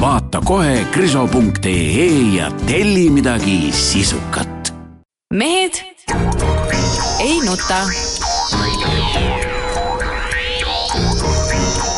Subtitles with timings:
[0.00, 2.06] Vaata kohe kriso.ee
[2.36, 4.74] ja telli midagi sisukat.
[5.34, 5.74] mehed
[7.20, 7.78] ei nuta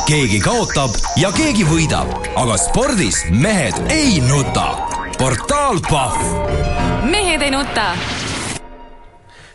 [0.06, 4.68] keegi kaotab ja keegi võidab, aga spordis mehed ei nuta.
[5.18, 6.22] portaal Pahv.
[7.10, 7.96] mehed ei nuta.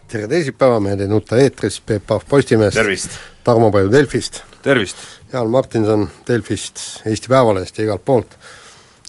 [0.07, 2.75] tere teisipäeva, Mehed ei nuta eetris, Peep Pahv Postimehest.
[2.75, 3.09] tervist!
[3.43, 4.43] Tarmo Paju Delfist.
[4.61, 4.97] tervist!
[5.33, 8.35] Jaan Martinson Delfist, Eesti Päevalehest ja igalt poolt.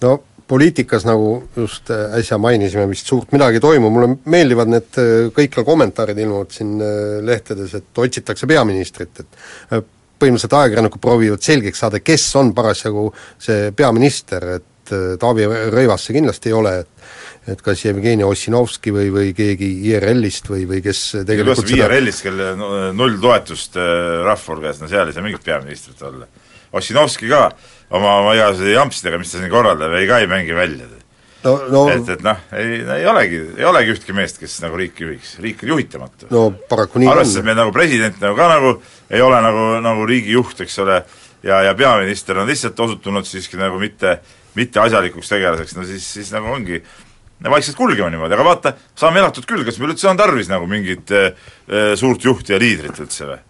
[0.03, 4.99] no poliitikas, nagu just äsja mainisime, vist suurt midagi ei toimu, mulle meeldivad need
[5.37, 6.75] kõikjal kommentaarid ilmuvad siin
[7.25, 9.87] lehtedes, et otsitakse peaministrit, et
[10.21, 13.07] põhimõtteliselt ajakirjanikud proovivad selgeks saada, kes on parasjagu
[13.41, 17.11] see peaminister, et äh, Taavi Rõivas see kindlasti ei ole, et
[17.51, 22.53] et kas Jevgeni Ossinovski või, või keegi IRL-ist või, või kes tegelikult seda IRL-ist, kelle
[22.95, 26.29] null toetust äh, rahva hulgas, no seal ei saa mingit peaministrit olla.
[26.73, 27.49] Ossinovski ka
[27.91, 30.87] oma, oma igasuguste jampsidega, mis ta siin korraldab, ei ka ei mängi välja
[31.43, 35.07] no, no et, et noh, ei, ei olegi, ei olegi ühtki meest, kes nagu riiki
[35.07, 36.29] juhiks, riik on juhitamatu.
[36.31, 38.77] no paraku nii arvestades, et meil nagu president nagu ka nagu
[39.11, 41.01] ei ole nagu, nagu riigijuht, eks ole,
[41.43, 46.33] ja, ja peaminister on lihtsalt osutunud siiski nagu mitte, mitte asjalikuks tegelaseks, no siis, siis
[46.35, 46.83] nagu ongi
[47.43, 51.11] vaikselt kulgema niimoodi, aga vaata, saame elatud küll, kas meil üldse on tarvis nagu mingit
[51.17, 51.33] äh,
[51.99, 53.41] suurt juhti ja liidrit üldse või?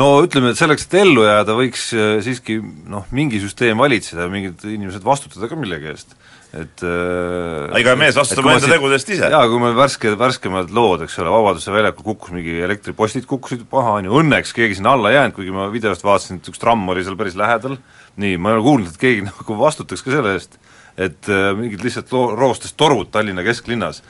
[0.00, 1.90] no ütleme, et selleks, et ellu jääda, võiks
[2.24, 2.56] siiski
[2.88, 6.16] noh, mingi süsteem valitseda, mingid inimesed vastutada ka millegi eest
[6.56, 9.28] et äh, ega mees vastutab enda tegudest ise.
[9.28, 13.98] jaa, kui meil värske, värskemad lood, eks ole, Vabaduse väljakul kukkus mingi elektripostid kukkusid maha,
[13.98, 16.88] on ju, õnneks keegi sinna alla ei jäänud, kuigi ma videost vaatasin, et üks tramm
[16.88, 17.76] oli seal päris lähedal,
[18.18, 20.58] nii, ma ei ole kuulnud, et keegi nagu vastutaks ka selle eest,
[20.98, 24.02] et äh, mingid lihtsalt loo-, roostes torud Tallinna kesklinnas,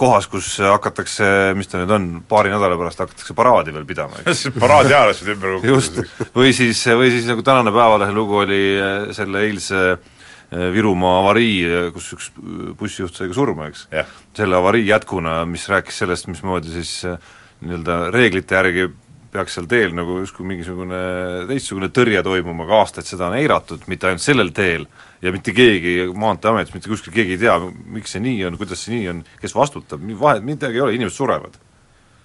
[0.00, 1.26] kohas, kus hakatakse,
[1.58, 4.48] mis ta nüüd on, paari nädala pärast hakatakse paraadi veel pidama, eks.
[4.64, 5.70] Paraadi ajal ümber kukkuda.
[5.74, 6.00] just,
[6.36, 11.60] või siis, või siis nagu tänane Päevalehe lugu oli äh, selle eilse äh, Virumaa avarii,
[11.68, 12.32] äh, kus üks
[12.80, 13.86] bussijuht sai ka surma, eks.
[13.94, 14.10] Yeah..
[14.36, 16.96] selle avarii jätkuna, mis rääkis sellest, mismoodi siis
[17.60, 18.88] nii-öelda reeglite järgi
[19.30, 21.00] peaks seal teel nagu justkui mingisugune
[21.50, 24.86] teistsugune tõrje toimuma, aga aastaid seda on eiratud, mitte ainult sellel teel,
[25.22, 27.56] ja mitte keegi Maanteeametis, mitte kuskil keegi ei tea,
[27.96, 31.20] miks see nii on, kuidas see nii on, kes vastutab, vahet, midagi ei ole, inimesed
[31.22, 31.60] surevad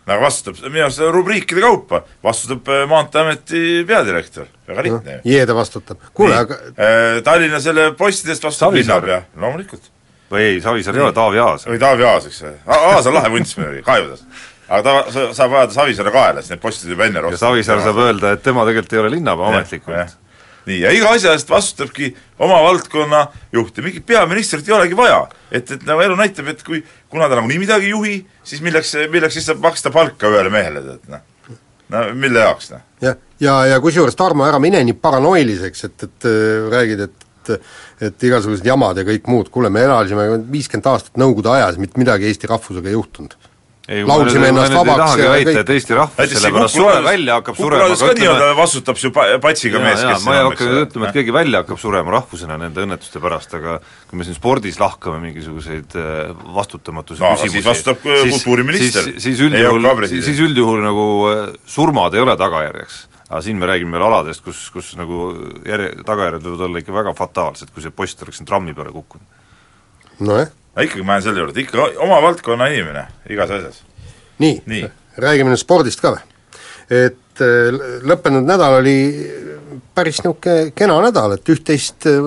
[0.05, 5.31] aga vastutab, minu arust rubriikide kaupa, vastutab äh, Maanteeameti peadirektor, väga lihtne ju no,.
[5.31, 6.03] Jeede vastutab.
[6.13, 9.89] kuule, aga äh, Tallinna selle postidest vastutab linnapea, loomulikult.
[10.31, 11.65] või ei, Savisaar ei ole, Taavi Aas.
[11.69, 14.25] või Taavi Aas, eks ju, Aas on lahe vunts muidugi, kaevudas.
[14.67, 18.35] Aga ta saab ajada Savisaare kaela, sest need postid juba enne ja Savisaar saab öelda,
[18.35, 20.15] et tema tegelikult ei ole linnapea ametlikult
[20.65, 22.09] nii, ja iga asja eest vastutabki
[22.41, 23.21] oma valdkonna
[23.53, 25.21] juht ja mingit peaministrit ei olegi vaja.
[25.51, 26.81] et, et nagu elu näitab, et kui,
[27.11, 30.81] kuna ta nagunii midagi ei juhi, siis milleks, milleks siis saab maksta palka ühele mehele,
[30.87, 31.59] tead noh.
[31.93, 32.85] no mille jaoks, noh.
[33.05, 37.21] jah, ja, ja, ja kusjuures Tarmo, ära mine nii paranoiliseks, et, et äh, räägid, et
[38.01, 42.25] et igasugused jamad ja kõik muud, kuule, me elasime viiskümmend aastat Nõukogude ajas, mitte midagi
[42.25, 43.35] Eesti rahvusega ei juhtunud
[43.85, 48.55] laulsime ennast vabaks ja väita, et Eesti rahvas sellepärast sure välja hakkab surema, aga ütleme
[48.57, 52.57] vastutab ju patsiga mees, kes ma ei hakka ütlema, et keegi välja hakkab surema rahvusena
[52.61, 53.77] nende õnnetuste pärast, aga
[54.09, 59.11] kui me siin spordis lahkame mingisuguseid äh, vastutamatuse no, küsimusi siis vastutab äh, kultuuriminister.
[59.11, 63.05] siis, siis üldjuhul, siis üldjuhul nagu äh, surmad ei ole tagajärjeks.
[63.25, 65.31] Aga siin me räägime veel aladest, kus, kus nagu
[65.65, 69.41] järje, tagajärjed võivad olla ikka väga fataalsed, kui see post oleks siin trammi peale kukkunud.
[70.25, 73.83] nojah aga ikkagi ma jään selle juurde, ikka oma valdkonna inimene igas asjas.
[74.39, 76.23] nii, nii., räägime nüüd spordist ka või?
[76.91, 78.97] et äh, lõppenud nädal oli
[79.95, 82.17] päris niisugune kena nädal, et üht-teist äh,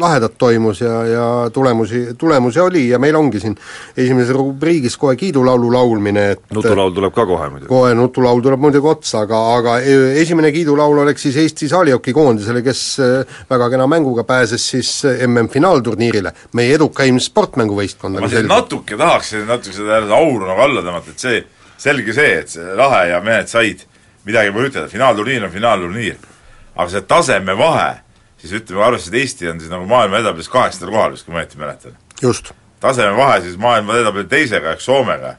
[0.00, 3.54] lahedat toimus ja, ja tulemusi, tulemusi oli ja meil ongi siin
[3.96, 7.70] esimeses rubriigis kohe kiidulaulu laulmine, et nutulaul tuleb ka kohe muidugi.
[7.70, 12.82] kohe nutulaul tuleb muidugi otsa, aga, aga e, esimene kiidulaul oleks siis Eesti saalijokikoondisele, kes
[13.02, 19.46] äh, väga kena mänguga pääses siis äh, MM-finaalturniirile, meie edukaim sportmänguvõistkond ma siin natuke tahaksin
[19.46, 21.40] natuke seda auru nagu alla tõmmata, et see,
[21.78, 23.86] selge see, et see lahe ja mehed said
[24.26, 26.31] midagi pole ütelda, finaalturniir on finaalturniir
[26.76, 27.92] aga see tasemevahe,
[28.40, 31.42] siis ütleme, arvestades, et Eesti on siis nagu maailma edetablis kaheksandal kohal vist, kui ma
[31.42, 31.96] õieti mäletan.
[32.22, 32.52] just.
[32.80, 35.36] tasemevahe siis maailma edetabli teisega ehk Soomega,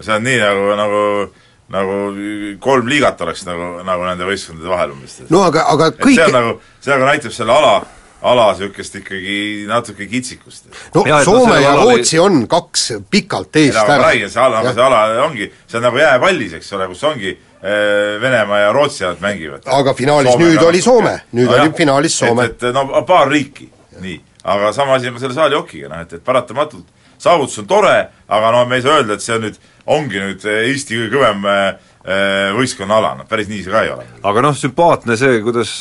[0.00, 1.02] see on nii nagu, nagu
[1.72, 1.96] nagu
[2.60, 5.22] kolm liigat oleks nagu, nagu nende võistkondade vahel umbes.
[5.32, 6.54] no aga, aga kõik see on nagu,
[6.84, 7.74] see nagu näitab selle ala
[8.22, 10.68] ala niisugust ikkagi natuke kitsikust.
[10.94, 14.12] no et no Soome ja Rootsi on kaks pikalt eest ära.
[14.12, 17.51] see ala, aga see ala ongi, see on nagu jääpallis, eks ole, kus ongi äh,
[17.62, 19.68] Venemaa ja Rootsi nad mängivad.
[19.70, 21.12] Aga finaalis nüüd oli Soome.
[21.32, 22.48] Nüüd oli finaalis Soome.
[22.50, 23.68] et, et no paar riiki,
[24.02, 24.18] nii.
[24.42, 26.88] aga sama asi on ka selle saali hokiga, noh et, et paratamatult
[27.22, 27.94] saavutus on tore,
[28.28, 29.58] aga no me ei saa öelda, et see on nüüd,
[29.92, 31.62] ongi nüüd Eesti kõige kõvem äh,
[32.02, 34.06] äh, võistkonnaala, noh päris nii see ka ei ole.
[34.30, 35.76] aga noh, sümpaatne see, kuidas,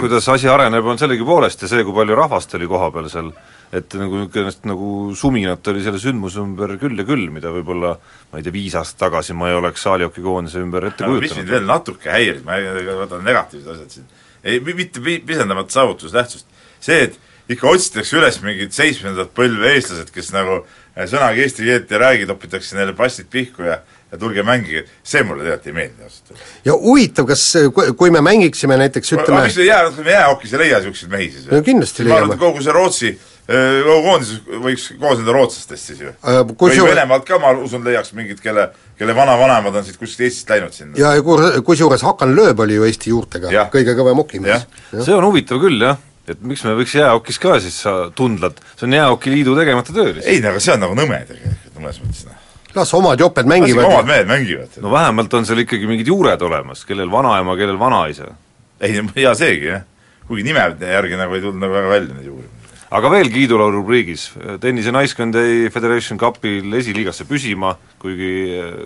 [0.00, 3.32] kuidas asi areneb, on sellegipoolest ja see, kui palju rahvast oli kohapeal seal,
[3.72, 4.88] et nagu niisugust nagu
[5.18, 7.96] suminat oli selle sündmuse ümber küll ja küll, mida võib-olla
[8.32, 11.32] ma ei tea, viis aastat tagasi ma ei oleks saalihokikoondise ümber ette aga mis mind
[11.34, 11.52] kujutanud.
[11.56, 14.06] veel natuke häirib, ma ei- võtan negatiivsed asjad siin,
[14.44, 16.46] ei, mitte pi- pisendamata saavutustähtsust,
[16.80, 17.18] see, et
[17.48, 20.62] ikka otsitakse üles mingid seitsmendat põlve eestlased, kes nagu
[20.96, 23.80] eh, sõnagi eesti keelt ei räägi, topitakse neile passid pihku ja
[24.14, 26.50] ja tulge mängige, see mulle tegelikult ei meeldi ausalt öeldes.
[26.64, 27.42] ja huvitav, kas
[27.74, 31.10] kui, kui me mängiksime näiteks aga ütleme miks me jää, me jäähokis ei leia niisuguseid
[31.10, 32.34] mehi siis No kindlasti ma arvan, leiame.
[32.38, 34.30] et kogu see Rootsi eh, koondis
[34.64, 39.14] võiks koosneda rootslastest siis ju Äh, või Venemaalt ka, ma usun, leiaks mingid, kelle, kelle
[39.16, 40.96] vanavanemad on siit kuskilt Eestist läinud sinna.
[40.98, 43.68] ja kur- kusjuures Hakan Lööb oli ju Eesti juurtega Jah.
[43.72, 44.66] kõige kõvem hokimees.
[45.04, 45.98] see on huvitav küll, jah,
[46.28, 50.14] et miks me võiks jäähokis ka siis sa- tundla, et see on Jäähokiliidu tegemata töö
[50.14, 50.32] lihtsalt.
[50.32, 52.40] ei no aga see on nagu nõme tegelikult mõnes mõttes noh.
[52.74, 56.40] las omad joped ikka omad mängivad, mehed mängivad no vähemalt on seal ikkagi mingid juured
[56.42, 58.32] olemas, kellel vanaema, kellel vanaisa.
[58.80, 59.82] ei, hea seegi, jah.
[60.26, 62.48] kuigi nime järgi nagu ei tulnud nagu väga välja neid juuri.
[62.90, 64.26] Aga veel kiidulaulu rubriigis,
[64.60, 68.32] tennise naiskond jäi Federation Cupil esiliigasse püsima, kuigi,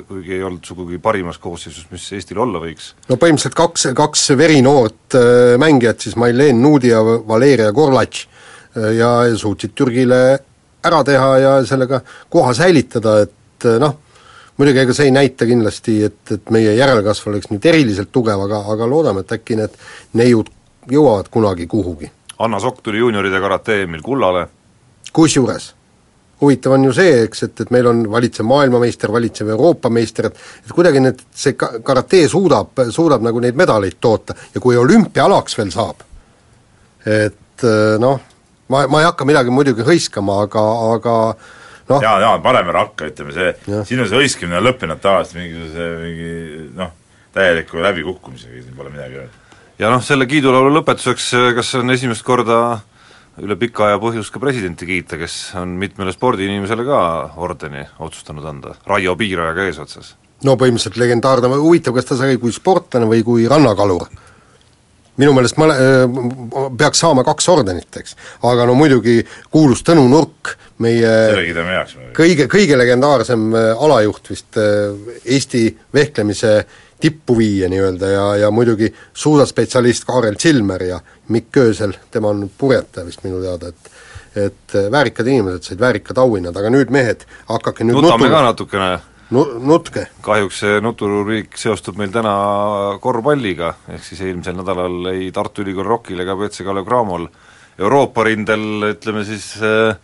[0.08, 2.92] kuigi ei olnud sugugi parimas koosseisus, mis Eestil olla võiks.
[3.08, 9.12] no põhimõtteliselt kaks, kaks verinoort äh, mängijat, siis Mailen Nuudi ja Valeria Gorlatš äh, ja
[9.36, 10.20] suutsid Türgile
[10.84, 13.96] ära teha ja sellega koha säilitada, et äh, noh,
[14.58, 18.62] muidugi ega see ei näita kindlasti, et, et meie järelkasv oleks nüüd eriliselt tugev, aga,
[18.74, 19.74] aga loodame, et äkki need
[20.18, 20.50] neiud
[20.90, 22.10] jõuavad kunagi kuhugi.
[22.38, 24.46] Anna Sokk tuli juunioride karate EM-il kullale,
[25.12, 25.72] kusjuures
[26.40, 30.66] huvitav on ju see, eks, et, et meil on valitsev maailmameister, valitsev Euroopa meister, et
[30.66, 35.58] et kuidagi need, see ka-, karate suudab, suudab nagu neid medaleid toota ja kui olümpiaalaks
[35.58, 36.04] veel saab,
[37.06, 38.20] et eh, noh,
[38.68, 40.64] ma, ma ei hakka midagi muidugi hõiskama, aga,
[40.94, 41.16] aga
[41.90, 43.84] noh, Jaan, parem ära hakka, ütleme see, Jah.
[43.88, 46.32] sinu see hõiskimine on lõppenud tavaliselt mingisuguse mingi
[46.78, 46.94] noh,
[47.34, 49.46] täieliku läbikukkumisega, siin pole midagi öelda.
[49.78, 52.60] Ja noh, selle kiidulaulu lõpetuseks, kas on esimest korda
[53.42, 57.00] üle pika aja põhjust ka presidenti kiita, kes on mitmele spordiinimesele ka
[57.38, 60.16] ordeni otsustanud anda, Raio Piirajaga eesotsas.
[60.44, 64.08] no põhimõtteliselt legendaarne, huvitav, kas ta sai kui sportlane või kui rannakalur?
[65.18, 65.66] minu meelest ma
[66.78, 68.14] peaks saama kaks ordenit, eks.
[68.46, 69.18] aga no muidugi
[69.50, 71.10] kuulus Tõnu Nurk, meie
[72.14, 74.94] kõige, kõige legendaarsem äh, alajuht vist äh,
[75.24, 75.64] Eesti
[75.94, 76.52] vehklemise
[77.00, 83.06] tippu viia nii-öelda ja, ja muidugi suusaspetsialist Kaarel Silmer ja Mikk Öösel, tema on purjetaja
[83.06, 83.96] vist minu teada, et
[84.36, 88.88] et äh, väärikad inimesed said väärikad auhinnad, aga nüüd mehed, hakake nüüd nutame ka natukene,
[89.34, 90.06] nu-, nutke.
[90.22, 92.34] kahjuks see nuturubriik seostub meil täna
[93.02, 97.28] korvpalliga, ehk siis eelmisel nädalal ei Tartu Ülikool Rokil ega BC Kalev Cramol.
[97.78, 99.94] Euroopa rindel, ütleme siis äh,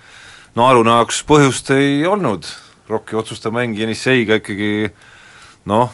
[0.55, 2.47] naeruna jaoks põhjust ei olnud,
[2.89, 4.93] Rocki otsustav mäng Jenisseiga ikkagi
[5.71, 5.91] noh,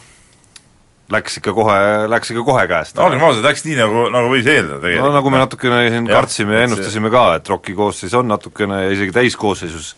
[1.11, 1.77] läks ikka kohe,
[2.11, 2.99] läks ikka kohe käest.
[3.01, 5.07] olgem ausad, läks nii, nagu, nagu võis eeldada tegelikult.
[5.07, 8.83] no nagu me natukene siin Jah, kartsime ja ennustasime ka, et Rocki koosseis on natukene
[8.85, 9.93] ja isegi täiskoosseisus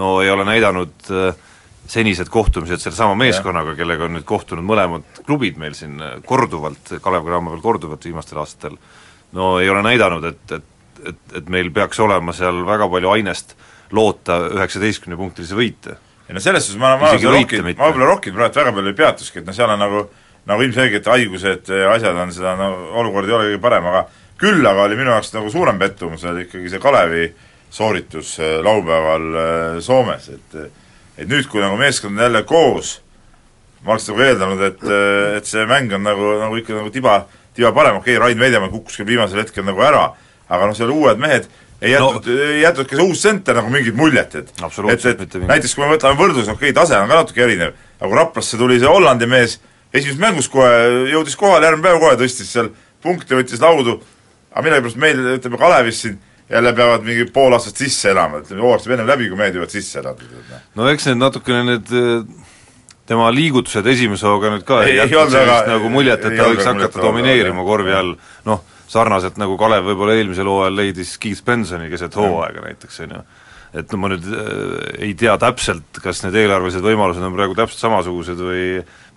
[0.00, 1.36] no ei ole näidanud äh,
[1.92, 7.26] senised kohtumised sellesama meeskonnaga, kellega on nüüd kohtunud mõlemad klubid meil siin äh, korduvalt, Kalev
[7.26, 8.78] Cramo peal korduvalt viimastel aastatel,
[9.36, 10.68] no ei ole näidanud, et, et
[11.08, 13.56] et, et meil peaks olema seal väga palju ainest
[13.96, 15.96] loota üheksateistkümnepunktilisi võite.
[16.28, 17.80] ei no selles suhtes ma, ma Isegi võite mitte.
[17.80, 20.04] ma võib-olla Rockit praegu väga palju ei peatuski, et noh, seal on nagu
[20.50, 22.72] nagu ilmselgelt haigused ja asjad on seda, no
[23.02, 24.04] olukord ei ole kõige parem, aga
[24.42, 27.28] küll aga oli minu jaoks nagu suurem pettumus oli ikkagi see Kalevi
[27.72, 30.58] sooritus äh, laupäeval äh, Soomes, et
[31.22, 32.96] et nüüd, kui nagu meeskond on jälle koos,
[33.84, 34.84] ma oleks nagu eeldanud, et,
[35.38, 37.18] et see mäng on nagu, nagu ikka nagu tiba,
[37.54, 40.06] tiba parem, okei okay,, Rain Veidemaa kukkus küll viimasel hetkel nagu ära,
[40.48, 41.50] aga noh, seal uued mehed
[41.82, 45.36] ei jätnud no,, ei jätnud ka see uus senter nagu mingit muljet, et et, et
[45.50, 48.60] näiteks kui me võtame võrdlus, okei okay,, tase on ka natuke erinev, aga kui Raplasse
[48.60, 49.58] tuli see Hollandi mees
[49.92, 50.72] esimeses mängus kohe,
[51.12, 52.70] jõudis kohale, järgmine päev kohe tõstis seal
[53.02, 53.98] punkte, võttis laudu,
[54.52, 56.18] aga millegipärast meil, ütleme Kalevis siin
[56.52, 59.72] jälle peavad mingi pool aastat sisse elama, ütleme, hooaeg saab ennem läbi, kui mehed jõuavad
[59.72, 60.26] sisse elada.
[60.76, 62.48] no eks need natukene need äh,
[63.08, 66.68] tema liigutused esimese hooga nüüd ka Ei- ei jätnud sellist nagu muljet, et ta võiks
[66.68, 68.14] hakata domineerima korvi all,
[68.48, 68.60] noh,
[68.92, 73.22] sarnaselt nagu Kalev võib-olla eelmisel hooajal leidis Keith Bensoni keset hooaega näiteks, on ju.
[73.80, 77.80] et no ma nüüd äh, ei tea täpselt, kas need eelarvelised võimalused on praegu täpselt
[77.80, 78.66] samasugused või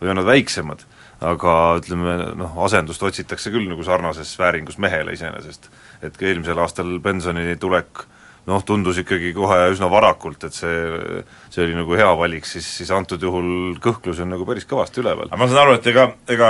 [0.02, 0.84] või on nad väiksemad,
[1.25, 5.70] aga ütleme noh, asendust otsitakse küll nagu sarnases vääringus mehele iseenesest.
[6.04, 8.06] et ka eelmisel aastal pensionini tulek
[8.50, 11.22] noh, tundus ikkagi kohe üsna varakult, et see,
[11.54, 15.32] see oli nagu hea valik, siis, siis antud juhul kõhklus on nagu päris kõvasti üleval.
[15.32, 16.50] aga ma saan aru, et ega, ega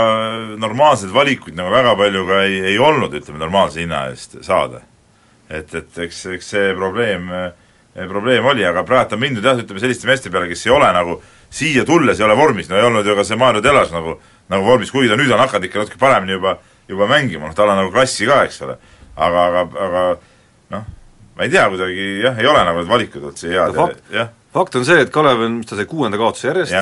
[0.60, 4.84] normaalseid valikuid nagu väga palju ka ei, ei olnud, ütleme, normaalse hinna eest saada.
[5.50, 7.32] et, et eks, eks see probleem,
[8.10, 11.20] probleem oli, aga praegu on mindud jah, ütleme selliste meeste peale, kes ei ole nagu
[11.50, 14.18] siia tulles ei ole vormis, no ei olnud ju ka see Maarja Telas nagu,
[14.52, 16.58] nagu vormis, kuigi ta nüüd on hakanud ikka natuke paremini juba,
[16.90, 18.78] juba mängima, noh tal on nagu klassi ka, eks ole.
[19.16, 20.06] aga, aga, aga
[20.76, 20.88] noh,
[21.38, 23.78] ma ei tea, kuidagi jah, ei ole nagu need valikud üldse head.
[23.78, 24.34] No, ja jah.
[24.56, 26.76] fakt on see, et Kalev on, mis ta sai, kuuenda kaotuse järjest,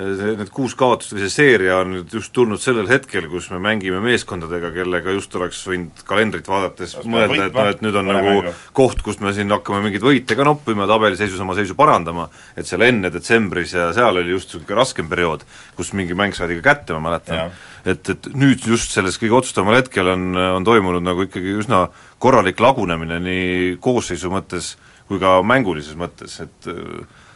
[0.00, 3.60] see, need kuus kaotust või see seeria on nüüd just tulnud sellel hetkel, kus me
[3.62, 8.10] mängime meeskondadega, kellega just oleks võinud kalendrit vaadates Oleks mõelda, et noh, et nüüd on
[8.10, 8.18] võitma.
[8.18, 8.54] nagu mängu.
[8.76, 12.84] koht, kus me siin hakkame mingeid võite ka noppima, tabeliseisus oma seisu parandama, et seal
[12.86, 15.44] enne detsembris ja seal oli just niisugune raskem periood,
[15.78, 17.50] kus mingi mäng saadi ka kätte, ma mäletan.
[17.84, 21.86] et, et nüüd just selles kõige otsustaval hetkel on, on toimunud nagu ikkagi üsna
[22.20, 24.74] korralik lagunemine nii koosseisu mõttes
[25.10, 26.68] kui ka mängulises mõttes, et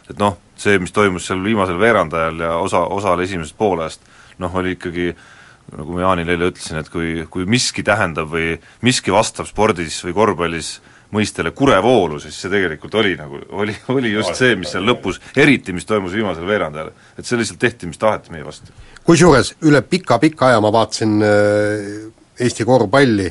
[0.05, 4.05] et noh, see, mis toimus seal viimasel veerandajal ja osa, osal esimesest poolajast,
[4.41, 5.13] noh, oli ikkagi
[5.75, 8.53] nagu ma Jaanile eile ütlesin, et kui, kui miski tähendab või
[8.85, 10.75] miski vastab spordis või korvpallis
[11.15, 15.73] mõistele kurevoolu, siis see tegelikult oli nagu, oli, oli just see, mis seal lõpus, eriti
[15.75, 16.91] mis toimus viimasel veerandajal.
[17.17, 18.73] et see lihtsalt tehti, mis taheti meie vastu.
[19.05, 23.29] kusjuures üle pika-pika aja ma vaatasin äh, Eesti korvpalli,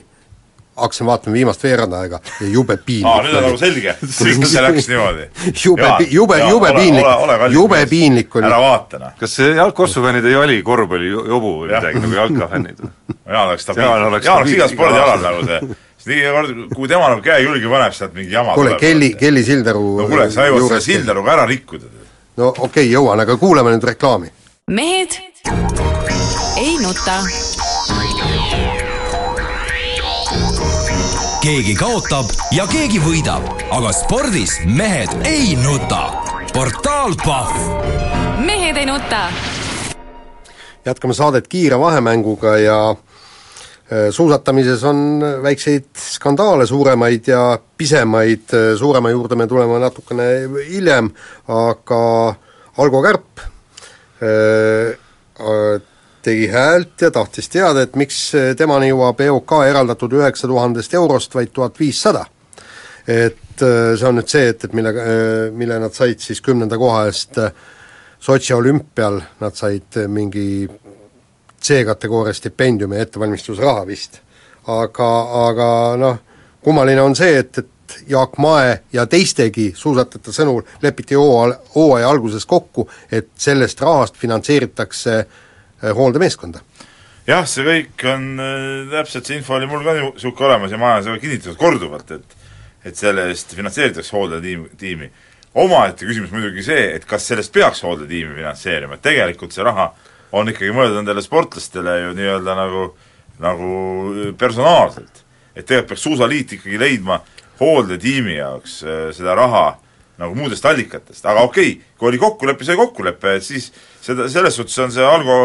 [0.76, 4.88] hakkasin vaatama viimast veerandaega ja jube piinlik aa, nüüd on nagu selge, miks see läks
[4.90, 5.26] niimoodi.
[5.64, 7.07] Jube jube- jube piinlik.
[7.54, 8.47] Jube piinlik oli.
[8.50, 9.14] ära vaata noh.
[9.21, 12.93] kas see jalgkossufännid ei oli korvpallijobu või midagi, nagu jalkafännid või?
[13.35, 15.61] Jaan oleks stabiilne, Jaan oleks igal spordialal nagu see,
[15.97, 19.45] sest nii kord, kui tema nagu käe külge paneb, sealt mingi jama kuule, Kelly, Kelly
[19.47, 21.88] Sildaru no kuule, sa jõuad selle juurest- Sildaruga ära rikkuda.
[22.43, 24.33] no okei okay,, jõuan, aga kuulame nüüd reklaami.
[24.69, 25.21] mehed
[26.61, 27.21] ei nuta.
[31.44, 36.06] Keegi kaotab ja keegi võidab, aga spordis mehed ei nuta.
[36.54, 39.26] portaal Pahv mehed ei nuta.
[40.86, 48.48] jätkame saadet kiire vahemänguga ja äh, suusatamises on väikseid skandaale, suuremaid ja pisemaid,
[48.78, 50.30] suurema juurde me tuleme natukene
[50.70, 51.12] hiljem,
[51.48, 52.34] aga
[52.78, 54.96] Algo Kärp äh,
[56.25, 58.19] tegi häält ja tahtis teada, et miks
[58.59, 62.25] temani jõuab EOK eraldatud üheksa tuhandest eurost vaid tuhat viissada.
[63.07, 64.93] et äh, see on nüüd see, et, et mille,
[65.52, 67.52] mille nad said siis kümnenda koha eest äh,
[68.25, 70.64] Sotši olümpial, nad said äh, mingi
[71.64, 74.21] C-kategooria stipendiumi ettevalmistusraha vist.
[74.66, 75.09] aga,
[75.49, 75.69] aga
[76.00, 76.19] noh,
[76.64, 82.88] kummaline on see, et, et Jaak Mae ja teistegi suusatajate sõnul lepiti hooaja, alguses kokku,
[83.12, 85.43] et sellest rahast finantseeritakse eh,
[85.93, 86.62] hooldemeeskonda.
[87.26, 90.95] jah, see kõik on äh, täpselt, see info oli mul ka niisugune olemas ja ma
[90.95, 92.41] olen seda kinnitanud korduvalt, et
[92.85, 95.11] et selle eest finantseeritakse hooldetiim, tiimi.
[95.55, 99.93] omaette küsimus muidugi see, et kas sellest peaks hooldetiimi finantseerima, et tegelikult see raha
[100.35, 102.88] on ikkagi mõeldud nendele sportlastele ju nii-öelda nagu,
[103.41, 103.71] nagu
[104.38, 105.23] personaalselt.
[105.55, 107.21] et tegelikult peaks Suusaliit ikkagi leidma
[107.61, 109.67] hooldetiimi jaoks äh, seda raha
[110.19, 113.73] nagu muudest allikatest, aga okei okay,, kui oli kokkulepe, see kokkulepe, siis
[114.04, 115.38] seda, selles suhtes on see Algo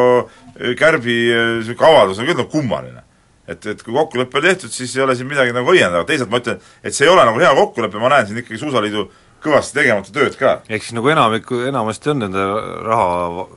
[0.80, 1.16] Kärbi
[1.60, 3.06] niisugune avaldus on küll nagu kummaline.
[3.50, 6.38] et, et kui kokkulepe oli tehtud, siis ei ole siin midagi nagu õiendavat, teisalt ma
[6.38, 9.08] ütlen, et see ei ole nagu hea kokkulepe, ma näen siin ikkagi Suusaliidu
[9.42, 10.60] kõvasti tegemata tööd ka.
[10.70, 12.46] ehk siis nagu enamikku, enamasti on nende
[12.86, 13.48] raha,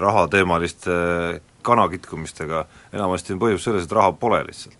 [0.00, 0.96] rahateemaliste
[1.66, 2.64] kanakitkumistega,
[2.96, 4.78] enamasti on põhjus selles, et raha pole lihtsalt.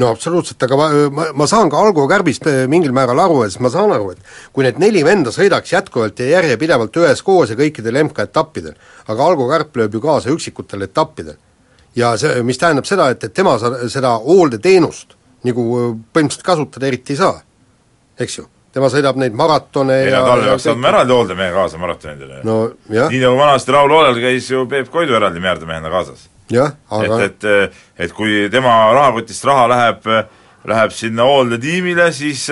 [0.00, 3.56] No absoluutselt, aga ma, ma, ma saan ka Algo Kärbist eh, mingil määral aru, et
[3.64, 8.02] ma saan aru, et kui need neli venda sõidaks jätkuvalt ja järjepidevalt üheskoos ja kõikidel
[8.04, 8.76] MK-etappidel,
[9.08, 11.38] aga Algo Kärp lööb ju kaasa üksikutel etappidel.
[11.96, 16.90] ja see, mis tähendab seda, et, et tema sa-, seda hooldeteenust nagu eh, põhimõtteliselt kasutada
[16.90, 17.40] eriti ei saa,
[18.20, 18.46] eks ju.
[18.76, 22.42] tema sõidab neid maratone ei ja no tal ja peaks andma eraldi hooldemehe kaasa maratonidele.
[22.44, 22.56] no
[22.90, 26.28] nii nagu vanasti lauluolel käis ju Peep Koidu eraldi meerdemehena kaasas.
[26.52, 30.10] Jah, aga et, et, et kui tema rahakotist raha läheb,
[30.66, 32.48] läheb sinna hooldetiimile, siis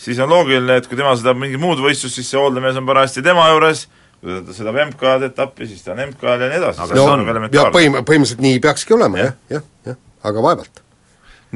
[0.00, 3.24] siis on loogiline, et kui tema sõidab mingit muud võistlust, siis see hooldemees on parajasti
[3.24, 3.84] tema juures,
[4.20, 6.82] kui ta sõidab MK-d etappi, siis ta on MK-l ja nii edasi.
[6.84, 10.82] Aga no see on ja põhim-, põhimõtteliselt nii peakski olema jah, jah, jah, aga vaevalt.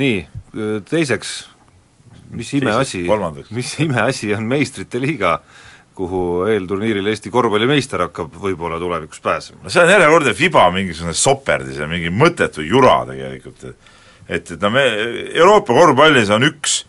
[0.00, 0.24] nii,
[0.90, 1.34] teiseks,
[2.34, 3.04] mis imeasi,
[3.54, 5.38] mis imeasi on meistrite liiga,
[5.94, 9.62] kuhu eelturniiril Eesti korvpallimeister hakkab võib-olla tulevikus pääsema?
[9.62, 13.92] no see on järjekordne Fiba mingisugune soperdis ja mingi mõttetu jura tegelikult, et
[14.28, 14.84] et, et no me,
[15.34, 16.82] Euroopa korvpallis on üks,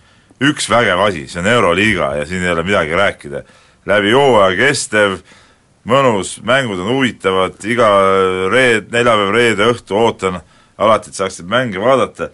[0.43, 3.43] üks vägev asi, see on Euroliiga ja siin ei ole midagi rääkida.
[3.85, 5.19] läbi hooaja kestev
[5.85, 7.89] mõnus, mängud on huvitavad, iga
[8.49, 10.39] reed, neljapäev, reede õhtu ootan
[10.77, 12.31] alati, et saaks neid mänge vaadata,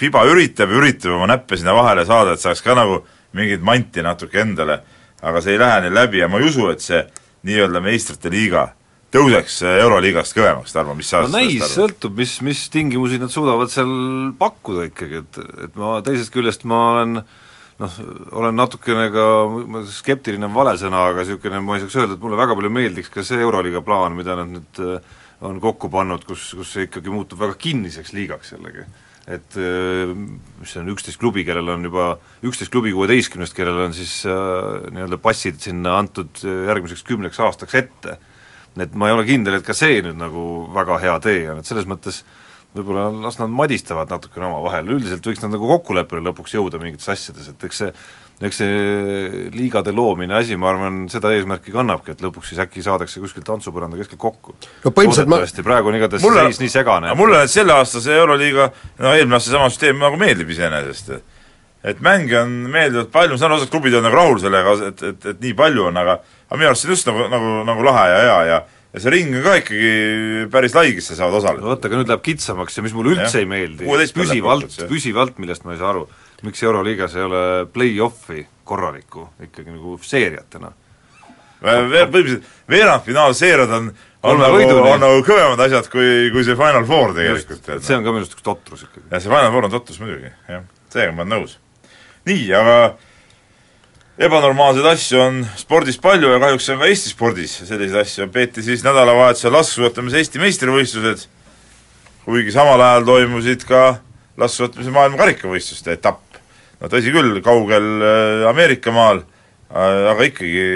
[0.00, 3.02] Fiba üritab, üritab oma näppe sinna vahele saada, et saaks ka nagu
[3.36, 4.78] mingit manti natuke endale,
[5.24, 7.02] aga see ei lähe neil läbi ja ma ei usu, et see
[7.44, 8.68] nii-öelda meistrite liiga
[9.14, 13.90] tõuseks Euroliigast kõvemaks, Tarmo, mis sa no näis, sõltub, mis, mis tingimusi nad suudavad seal
[14.40, 17.18] pakkuda ikkagi, et, et ma teisest küljest ma olen
[17.82, 17.98] noh,
[18.40, 19.26] olen natukene ka,
[20.00, 23.12] skeptiline on vale sõna, aga niisugune, ma ei saaks öelda, et mulle väga palju meeldiks
[23.14, 25.14] ka see Euroliiga plaan, mida nad nüüd äh,
[25.44, 28.86] on kokku pannud, kus, kus see ikkagi muutub väga kinniseks liigaks jällegi.
[29.24, 32.10] Et äh, mis see on, üksteist klubi, kellel on juba,
[32.44, 37.78] üksteist klubi kuueteistkümnest, kellel on siis äh, nii-öelda passid sinna antud äh, järgmiseks kümneks aastaks
[37.80, 38.18] ette.
[38.76, 41.68] et ma ei ole kindel, et ka see nüüd nagu väga hea tee on, et
[41.68, 42.24] selles mõttes
[42.74, 47.48] võib-olla las nad madistavad natukene omavahel, üldiselt võiks nad nagu kokkuleppele lõpuks jõuda mingites asjades,
[47.52, 47.92] et eks see
[48.42, 53.22] eks see liigade loomine asi, ma arvan, seda eesmärki kannabki, et lõpuks siis äkki saadakse
[53.22, 54.56] kuskilt tantsupõranda keskelt kokku.
[54.84, 57.14] no põhimõtteliselt ma praegu on igatahes Mulle- seis nii segane.
[57.14, 61.14] mulle selle aastase Euroliiga, no eelmine aasta sama süsteem nagu meeldib iseenesest.
[61.84, 65.02] et mänge on meeldivalt palju, ma saan aru, et klubid on nagu rahul sellega, et,
[65.02, 67.84] et, et nii palju on, aga aga minu arust see on just nagu, nagu, nagu
[67.84, 68.62] lahe ja hea ja
[68.94, 71.66] ja see ring on ka ikkagi päris lai, kes seal saavad no osaleda.
[71.66, 73.42] vot, aga nüüd läheb kitsamaks ja mis mulle üldse Jah.
[73.42, 76.06] ei meeldi, 16 peale püsivalt püsivalt, millest ma ei saa aru,
[76.44, 80.72] miks Euroliigas ei ole play-off'i korralikku ikkagi nagu seeriatena.
[81.64, 87.66] põhimõtteliselt veerandfinaalseeriad on on nagu, on nagu kõvemad asjad kui, kui see Final Four tegelikult.
[87.84, 89.08] see on ka minu arust üks totrus ikkagi.
[89.10, 91.58] ja see Final Four on totrus muidugi, jah, seega ma olen nõus.
[92.28, 92.78] nii, aga
[94.24, 98.84] ebanormaalseid asju on spordis palju ja kahjuks on ka Eesti spordis selliseid asju, peeti siis
[98.86, 101.26] nädalavahetusel laskesuusatamise Eesti meistrivõistlused,
[102.24, 103.86] kuigi samal ajal toimusid ka
[104.40, 106.23] laskesuusatamise maailma karikavõistluste etapp.
[106.84, 110.66] No tõsi küll, kaugel äh, Ameerika maal äh,, aga ikkagi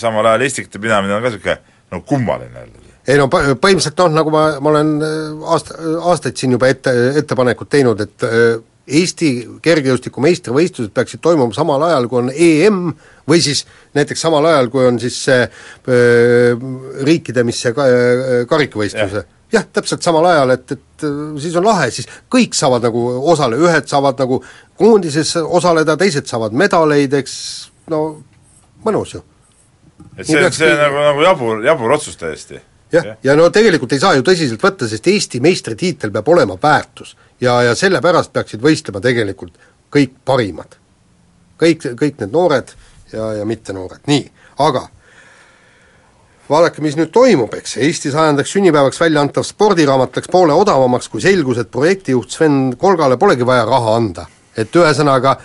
[0.00, 1.58] samal ajal Eestikate pidamine on ka niisugune
[1.92, 5.78] no kummaline jälle ei no põ- põhimõtteliselt noh, nagu ma, ma olen äh, aasta,
[6.12, 8.30] aastaid siin juba ette, ettepanekut teinud, et
[8.92, 9.28] Eesti
[9.62, 12.80] kergejõustiku meistrivõistlused peaksid toimuma samal ajal, kui on EM
[13.30, 13.60] või siis
[13.94, 15.44] näiteks samal ajal, kui on siis see
[15.86, 16.56] öö,
[17.06, 17.86] riikide, mis see ka,
[18.50, 23.04] karikavõistluse jah, täpselt samal ajal, et, et äh, siis on lahe, siis kõik saavad nagu
[23.32, 24.40] osale, ühed saavad nagu
[24.80, 27.36] koondises osaleda, teised saavad medaleid, eks
[27.92, 28.02] no
[28.84, 29.22] mõnus ju.
[30.16, 32.60] et see, see nagu, nagu jabur, jabur otsus täiesti.
[32.92, 37.16] jah, ja no tegelikult ei saa ju tõsiselt võtta, sest Eesti meistritiitel peab olema väärtus.
[37.40, 39.58] ja, ja sellepärast peaksid võistlema tegelikult
[39.92, 40.78] kõik parimad.
[41.60, 42.72] kõik, kõik need noored
[43.12, 44.24] ja, ja mittenoored, nii,
[44.58, 44.88] aga
[46.52, 51.24] vaadake, mis nüüd toimub, eks, Eesti sajandaks sünnipäevaks välja antav spordiraamat läks poole odavamaks, kui
[51.24, 54.26] selgus, et projektijuht Sven Kolgale polegi vaja raha anda.
[54.56, 55.38] et ühesõnaga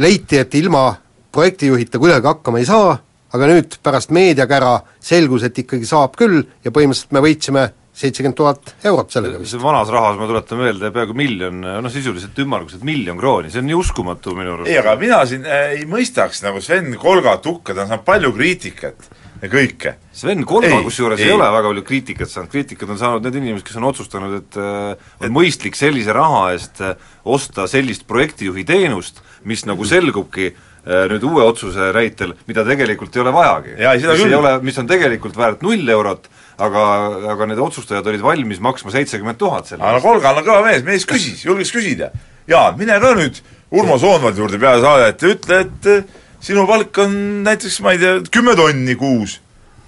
[0.00, 0.94] leiti, et ilma
[1.32, 2.94] projektijuhita kuidagi hakkama ei saa,
[3.36, 7.66] aga nüüd pärast meediakära selgus, et ikkagi saab küll ja põhimõtteliselt me võitsime
[7.96, 9.54] seitsekümmend tuhat eurot sellega vist.
[9.54, 13.68] see vanas rahas, ma tuletan meelde, peaaegu miljon, noh sisuliselt ümmarguselt miljon krooni, see on
[13.70, 14.70] nii uskumatu minu arust.
[14.72, 18.32] ei, aga mina siin äh, ei mõistaks nagu Sven Kolgat hukka, ta on saanud palju
[18.36, 19.08] kriitikat
[19.42, 19.94] ja kõike.
[20.16, 21.28] Sven Kolga Ei, kusjuures ei.
[21.28, 24.58] ei ole väga palju kriitikat saanud, kriitikat on saanud need inimesed, kes on otsustanud, et
[24.60, 31.06] äh, on mõistlik sellise raha eest äh, osta sellist projektijuhi teenust, mis nagu selgubki äh,
[31.12, 33.76] nüüd uue otsuse näitel, mida tegelikult ei ole vajagi.
[33.82, 34.30] Mis küll.
[34.30, 36.30] ei ole, mis on tegelikult väärt null eurot,
[36.64, 36.86] aga,
[37.34, 40.86] aga need otsustajad olid valmis maksma seitsekümmend tuhat selle aga no Kolgal on kõva mees,
[40.86, 42.12] mees küsis, julges küsida.
[42.48, 43.42] Jaan, mine ka nüüd
[43.74, 48.20] Urmo Soonvaldi juurde peale saadet ja ütle, et sinu palk on näiteks, ma ei tea,
[48.32, 49.38] kümme tonni kuus.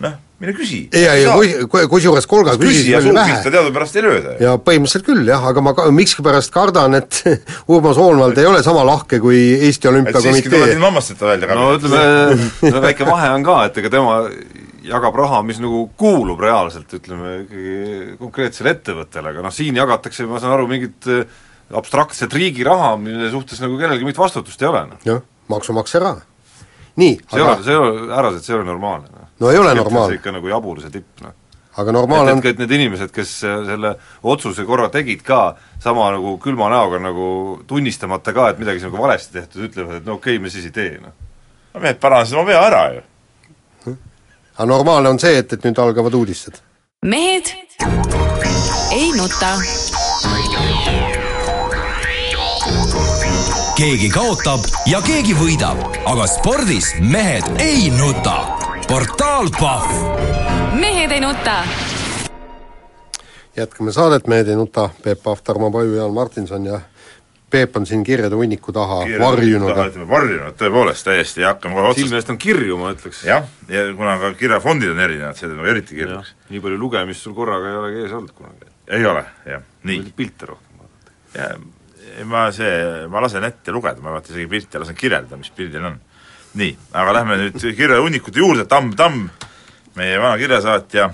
[0.03, 0.85] noh, mine küsi.
[0.93, 1.27] ei, ei,
[1.71, 4.45] kui, kusjuures Kolga küsis küsi ja veel vähe teadupärast ei lööda ju.
[4.47, 7.23] ja põhimõtteliselt küll jah, aga ma ka, miskipärast kardan, et
[7.73, 11.59] Urmo Soonvald ei ole sama lahke kui Eesti et siiski tuleb Olümpiakomitee ilma hammasteta välja
[11.59, 14.23] no ütleme, väike vahe on ka, et ega tema
[14.89, 20.41] jagab raha, mis nagu kuulub reaalselt, ütleme ikkagi konkreetsele ettevõttele, aga noh, siin jagatakse, ma
[20.43, 21.39] saan aru, mingit äh,
[21.79, 25.03] abstraktset riigi raha, mille suhtes nagu kellelgi mingit vastutust ei ole, noh.
[25.09, 26.25] jah, maksumaksja raha.
[26.99, 29.29] Nii, see ei aga ole, see ei ole, härrased, see ei ole normaalne, noh.
[29.39, 30.17] No ei ole see normaalne.
[30.19, 31.35] ikka nagu jaburuse tipp, noh.
[31.79, 33.93] aga normaalne et, on et, et need inimesed, kes äh, selle
[34.33, 35.43] otsuse korra tegid ka,
[35.83, 37.29] sama nagu külma näoga nagu
[37.71, 40.75] tunnistamata ka, et midagi nagu valesti tehtud, ütlevad, et no okei okay,, me siis ei
[40.75, 41.15] tee, noh.
[41.75, 43.07] no mehed parandasid oma vea ära ju.
[44.59, 46.59] aga normaalne on see, et, et nüüd algavad uudised.
[47.07, 47.55] mehed
[48.91, 49.55] ei nuta.
[53.79, 55.79] Keegi kaotab ja keegi võidab,
[56.11, 58.41] aga spordis mehed ei nuta.
[58.91, 59.93] portaal Pahv
[60.81, 61.61] mehed ei nuta.
[63.57, 66.81] jätkame saadet, Mehed ei nuta, Peep Pahv, Tarmo Paju, Jaan Martinson ja
[67.51, 69.71] Peep on siin kirjade hunniku taha varjunud.
[69.71, 73.25] ütleme varjunud tõepoolest täiesti ja hakkame kohe silme otsast eest on kirju, ma ütleks.
[73.31, 77.23] jah, ja kuna ka kirjafondid on erinevad, see teeb nagu eriti kirjuks., nii palju lugemist
[77.23, 78.73] sul korraga ei olegi ees olnud kunagi.
[78.91, 80.07] ei ole, jah, nii.
[80.19, 81.78] pilte rohkem vaadata.
[82.25, 85.99] Ma see, ma lasen ette lugeda, ma vaata isegi pilti lasen kirjeldada, mis pildil on.
[86.59, 89.29] nii, aga lähme nüüd kirjahunnikute juurde, Tamm Tamm,
[89.99, 91.11] meie vana kirjasaatja,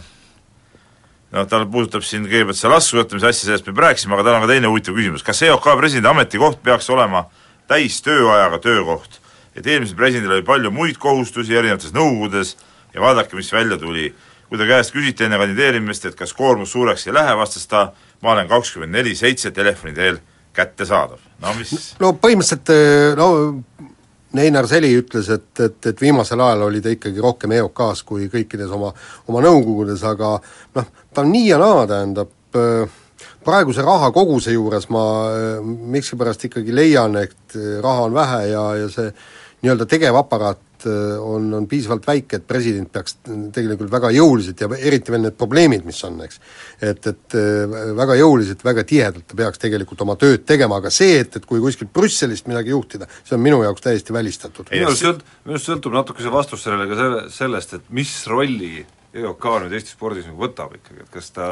[1.35, 4.53] noh, tal puudutab siin kõigepealt see laskujottamise asja, sellest me rääkisime, aga tal on ka
[4.53, 7.27] teine huvitav küsimus, kas EOK presidendi ametikoht peaks olema
[7.71, 9.21] täistööajaga töökoht?
[9.55, 12.57] et eelmisel presidendil oli palju muid kohustusi erinevates nõukogudes
[12.95, 14.15] ja vaadake, mis välja tuli.
[14.49, 18.33] kui ta käest küsiti enne kandideerimist, et kas koormus suureks ei lähe, vastas ta, ma
[18.33, 20.19] olen kakskümmend neli seitse telefoni teel
[20.55, 21.23] kättesaadav.
[21.43, 23.29] no mis no põhimõtteliselt eh, no
[24.35, 28.73] Einar Seli ütles, et, et, et viimasel ajal oli ta ikkagi rohkem EOK-s kui kõikides
[28.75, 28.91] oma,
[29.31, 30.33] oma nõukogudes, aga
[30.75, 32.33] noh, ta on nii ja naa, tähendab,
[33.45, 35.65] praeguse raha koguse juures ma eh,
[35.95, 39.11] miskipärast ikkagi leian, et eh, raha on vähe ja, ja see
[39.65, 43.19] nii-öelda tegevaparaat eh, on, on piisavalt väike, et president peaks
[43.55, 46.41] tegelikult väga jõuliselt ja eriti veel need probleemid, mis on, eks,
[46.81, 51.21] et, et eh, väga jõuliselt, väga tihedalt ta peaks tegelikult oma tööd tegema, aga see,
[51.25, 54.69] et, et kui kuskilt Brüsselist midagi juhtida, see on minu jaoks täiesti välistatud.
[54.73, 58.13] Minu arust sõlt-, minu arust sõltub natuke see vastus sellele ka selle, sellest, et mis
[58.31, 61.49] rolli EOK nüüd Eesti spordis nagu võtab ikkagi, et kas ta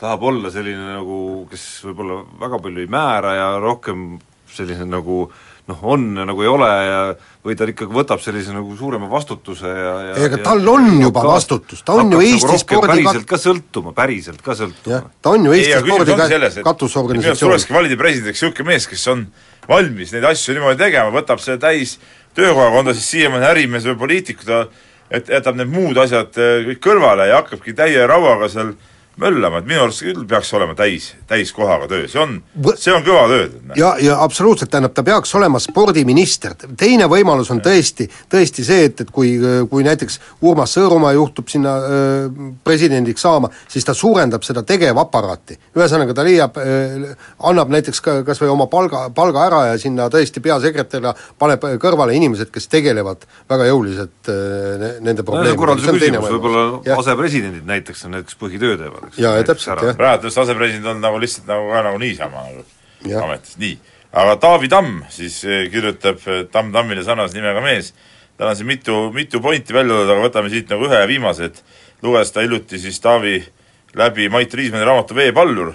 [0.00, 1.18] tahab olla selline nagu,
[1.50, 4.16] kes võib-olla väga palju ei määra ja rohkem
[4.54, 5.28] selline nagu
[5.70, 6.98] noh, on ja nagu ei ole ja
[7.44, 11.24] või ta ikkagi võtab sellise nagu suurema vastutuse ja, ja Ei, aga tal on juba
[11.24, 15.48] vastutus, ta on ju Eesti nagu spordi päriselt ka sõltuma, päriselt ka sõltuma., ta on
[15.48, 17.50] ju ei, Eesti spordi ka- katusorganisatsioon.
[17.50, 19.26] tulekski valida presidendiks niisugune mees, kes on
[19.68, 21.98] valmis neid asju niimoodi tegema, võtab selle täis
[22.36, 24.66] töökohaga, on ta siis siiamaani ärimees või poliitik, ta
[25.14, 28.74] et jätab need muud asjad eh, kõik kõrvale ja hakkabki täie rauaga seal
[29.20, 32.38] möllama, et minu arust küll peaks olema täis, täiskohaga töö, see on
[32.80, 33.48] see on kõva töö.
[33.78, 39.04] ja, ja absoluutselt, tähendab, ta peaks olema spordiminister, teine võimalus on tõesti, tõesti see, et,
[39.04, 39.36] et kui,
[39.70, 42.28] kui näiteks Urmas Sõõrumaa juhtub sinna öö,
[42.66, 45.58] presidendiks saama, siis ta suurendab seda tegevaparaati.
[45.76, 46.58] ühesõnaga, ta leiab,
[47.50, 52.16] annab näiteks ka kas või oma palga, palga ära ja sinna tõesti peasekretärina paneb kõrvale
[52.18, 55.60] inimesed, kes tegelevad väga jõuliselt öö, ne- nende no probleemidega.
[55.60, 59.18] korralduse küsimus, võib-olla asepresidendid näiteks on need, kes põhitöö teevad, eks.
[59.22, 59.96] Jaa, ja täpselt, jah.
[59.98, 62.64] praegu just asepresident on nagu lihtsalt nagu ka nagu niisama nagu
[63.24, 63.76] ametis, nii.
[64.22, 67.92] aga Taavi Tamm siis eh, kirjutab eh, Tamm Tammile sarnase nimega mees,
[68.38, 71.62] tal on siin mitu, mitu pointi välja toodud, aga võtame siit nagu ühe viimase, et
[72.04, 73.38] luges ta hiljuti siis Taavi
[73.94, 75.74] läbi Mait Riismanni raamatu Veepallur,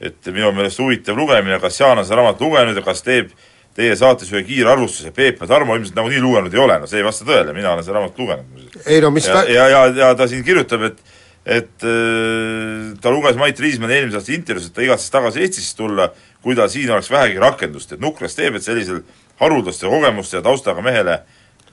[0.00, 3.32] et minu meelest huvitav lugemine, kas Jaan on seda raamatut lugenud ja kas teeb
[3.78, 6.98] teie saates ühe kiire arvustuse, Peep ja Tarmo ilmselt nagunii lugenud ei ole, no see
[6.98, 8.78] ei vasta tõele, mina olen seda raamatut lugenud.
[8.86, 11.17] Ei no mis ja ta-, ja, ja, ja ta siin kirjutab, et
[11.48, 16.10] et äh, ta luges Mait Riismanni eelmise aasta intervjuus, et ta igatses tagasi Eestisse tulla,
[16.44, 19.00] kui tal siin oleks vähegi rakendust, et nukras teeb, et sellisel
[19.40, 21.22] haruldaste kogemuste ja taustaga mehele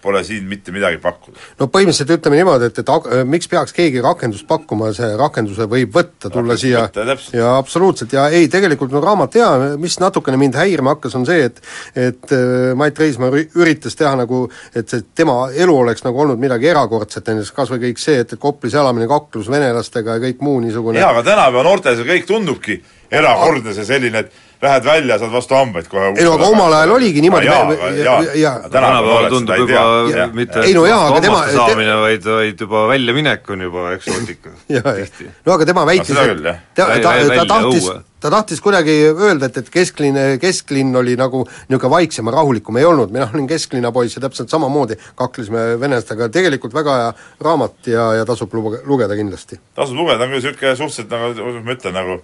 [0.05, 1.41] pole siin mitte midagi pakkuda.
[1.59, 5.93] no põhimõtteliselt ütleme niimoodi, et, et äh, miks peaks keegi rakendust pakkuma, see rakenduse võib
[5.95, 10.39] võtta, tulla Rakendust siia võtta, ja absoluutselt ja ei, tegelikult on raamat hea, mis natukene
[10.41, 11.61] mind häirima hakkas, on see, et
[11.95, 16.41] et äh, Mait Reismaa üri- üritas teha nagu, et see tema elu oleks nagu olnud
[16.41, 20.43] midagi erakordset, näiteks kas või kõik see, et, et Koplis elamine kaklus venelastega ja kõik
[20.45, 24.31] muu niisugune jaa, aga tänapäeva noortel see kõik tundubki erakordne, see selline, et
[24.65, 27.89] lähed välja, saad vastu hambaid kohe Ei no aga omal ajal oligi niimoodi- jaa, ja-
[28.03, 29.83] jaa, ja- ja- aga tänapäeval tundub juba.
[30.15, 30.31] Jah.
[30.33, 34.49] mitte Ei no jaa, aga tema- hammaste saamine, vaid, vaid juba väljaminek on juba eksootika
[34.69, 35.27] ja, ja tihti.
[35.45, 36.43] no aga tema väitis, seda et
[36.75, 37.89] ta, ta, ta tahtis
[38.25, 42.85] ta tahtis kuidagi öelda, et, et kesklinn, kesklinn oli nagu niisugune vaiksem ja rahulikum, ei
[42.89, 47.11] olnud, mina olin kesklinna poiss ja täpselt samamoodi kaklesime venelastega, tegelikult väga hea
[47.45, 49.59] raamat ja, ja tasub luge- lugeda kindlasti.
[49.75, 52.17] tasub lugeda, on küll niisugune suhteliselt nagu, kuidas ma ütlen, nagu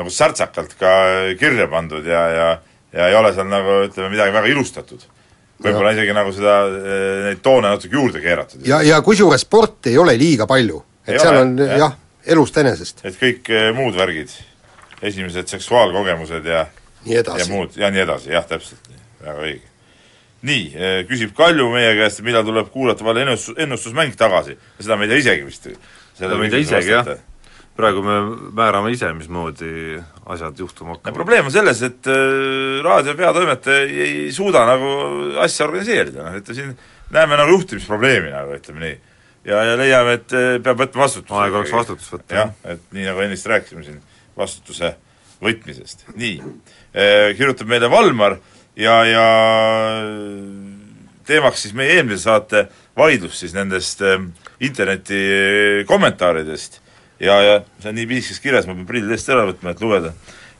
[0.00, 0.96] nagu särtsakalt ka
[1.38, 2.50] kirja pandud ja, ja
[2.92, 5.06] ja ei ole seal nagu ütleme, midagi väga ilustatud.
[5.60, 6.54] võib-olla isegi nagu seda,
[7.26, 8.66] neid toone natuke juurde keeratud.
[8.66, 11.78] ja, ja kusjuures sporti ei ole liiga palju, et Ei seal ole, on jah.
[11.84, 11.96] jah,
[12.34, 14.32] elust enesest, et kõik eh, muud värgid,
[15.02, 16.66] esimesed seksuaalkogemused ja
[17.06, 17.50] ja edasi.
[17.52, 18.90] muud ja nii edasi, jah, täpselt
[19.22, 19.66] väga õige.
[20.48, 20.66] nii,
[21.08, 24.58] küsib Kalju meie käest, millal tuleb kuulatavale ennustus, ennustusmäng tagasi.
[24.80, 25.68] seda me ei tea isegi vist.
[26.18, 27.16] seda me ei tea isegi jah,
[27.78, 28.16] praegu me
[28.56, 29.98] määrame ise, mismoodi
[30.30, 31.14] asjad juhtuma hakkavad.
[31.16, 34.90] probleem on selles, et äh, raadio peatoimetaja ei, ei suuda nagu
[35.44, 36.74] asja organiseerida, noh et siin
[37.14, 38.96] näeme nagu juhtimisprobleemi nagu ütleme nii.
[39.50, 41.38] ja, ja leiame, et äh, peab võtma vastutuse.
[41.40, 44.02] aeg oleks vastutust võtta, jah, et nii nagu ennist rääkisime siin
[44.36, 44.94] vastutuse
[45.40, 46.36] võtmisest, nii.
[47.38, 48.34] kirjutab meile Valmar
[48.76, 49.24] ja, ja
[51.24, 52.66] teemaks siis meie eelmise saate
[52.98, 54.02] vaidlus siis nendest
[54.60, 55.20] interneti
[55.88, 56.80] kommentaaridest
[57.20, 60.12] ja, ja see on nii pisikeses kirjas, ma pean prillid eest ära võtma, et lugeda,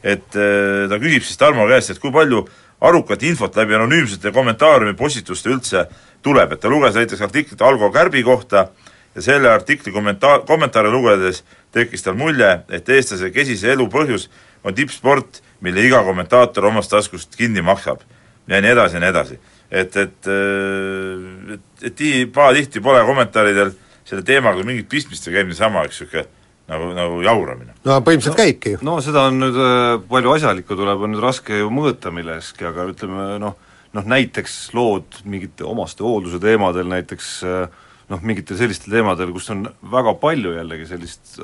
[0.02, 2.44] et äh, ta küsib siis Tarmo käest, et kui palju
[2.80, 5.84] arukat infot läbi anonüümsete kommentaariumi postituste üldse
[6.24, 8.68] tuleb, et ta luges näiteks artiklit Algo Kärbi kohta
[9.14, 11.42] ja selle artikli kommenta-, kommentaare lugedes
[11.74, 14.28] tekkis tal mulje, et eestlase kesise elu põhjus
[14.64, 18.00] on tippsport, mille iga kommentaator omast taskust kinni maksab.
[18.48, 19.38] ja nii edasi ja nii edasi.
[19.70, 23.72] et, et, äh, et, et tii-, pahatihti pole kommentaaridel
[24.04, 26.39] selle teemaga mingit pistmist ja käib niisama üks niisugune
[26.70, 27.74] nagu, nagu jauramine.
[27.84, 28.80] no põhimõtteliselt no, käibki ju.
[28.86, 32.88] no seda on nüüd äh, palju asjalikku tuleb, on nüüd raske ju mõõta milleski, aga
[32.92, 33.56] ütleme noh,
[33.96, 39.64] noh näiteks lood mingite omaste hoolduse teemadel näiteks äh, noh, mingitel sellistel teemadel, kus on
[39.92, 41.38] väga palju jällegi sellist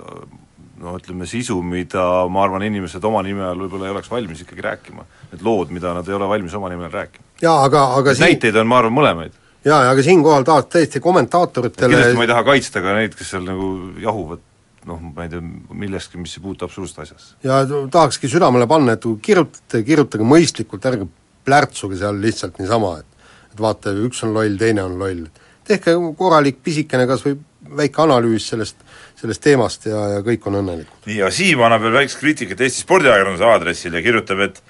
[0.83, 4.65] noh, ütleme sisu, mida ma arvan, inimesed oma nime all võib-olla ei oleks valmis ikkagi
[4.67, 5.07] rääkima.
[5.33, 7.25] Need lood, mida nad ei ole valmis oma nimel rääkima.
[7.43, 8.31] jaa, aga, aga siin...
[8.31, 9.39] näiteid on, ma arvan, mõlemaid.
[9.67, 13.47] jaa, aga siinkohal tahaks tõesti kommentaatoritele kindlasti ma ei taha kaitsta ka neid, kes seal
[13.47, 13.71] nagu
[14.03, 14.45] jahuvad
[14.87, 15.43] noh, ma ei tea,
[15.75, 17.35] millestki, mis ei puutu absoluutselt asjasse.
[17.47, 21.09] ja tahakski südamele panna, et kui kirjutate, kirjutage mõistlikult, ärge
[21.47, 23.13] plärtsuge seal lihtsalt niisama, et
[23.57, 25.27] et vaata, üks on loll, teine on loll.
[25.67, 27.39] tehke korralik pisikene kas või
[27.77, 28.77] väike analüüs sellest,
[29.19, 31.07] sellest teemast ja, ja kõik on õnnelikud.
[31.09, 34.63] nii, ja Siim annab veel väikest kriitikat Eesti spordiajakirjanduse aadressil ja kirjutab, et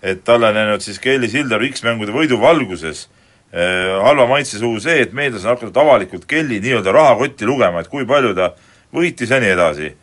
[0.00, 3.02] et talle on jäänud siis Kelly Sildaru X-mängude võidu valguses
[3.52, 7.90] eh, halva maitse suhu see, et meedias on hakatud avalikult Kelly nii-öelda rahakotti lugema, et
[7.92, 8.54] kui palju ta
[8.94, 9.96] võitis ja nii edasi.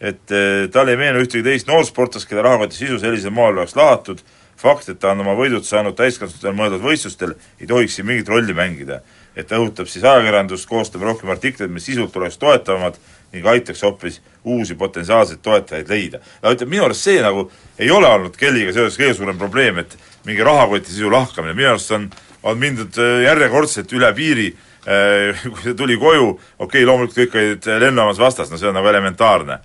[0.00, 4.20] et eh, talle ei meenu ühtegi teist noorsportlast, kelle rahakoti sisu sellisel moel oleks lahatud,
[4.58, 8.54] fakt, et ta on oma võidud saanud täiskasvanutele mõeldud võistlustel, ei tohiks siin mingit rolli
[8.54, 9.00] mängida.
[9.36, 12.96] et ta õhutab siis ajakirjandust koostama rohkem artikleid, mis sisult oleks toetavamad
[13.32, 16.18] ning aitaks hoopis uusi potentsiaalseid toetajaid leida.
[16.42, 19.98] no ütleme, minu arust see nagu ei ole olnud Kellyga seoses kõige suurem probleem, et
[20.24, 22.10] mingi rahakoti sisu lahkamine, minu arust on,
[22.42, 24.48] on mindud äh, järjekordselt üle piiri
[25.52, 28.88] kui ta tuli koju, okei okay,, loomulikult kõik olid lennujaamas vastas, no see on nagu
[28.88, 29.58] elementaarne.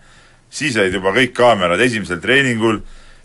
[0.53, 2.81] siis olid juba kõik kaamerad esimesel treeningul,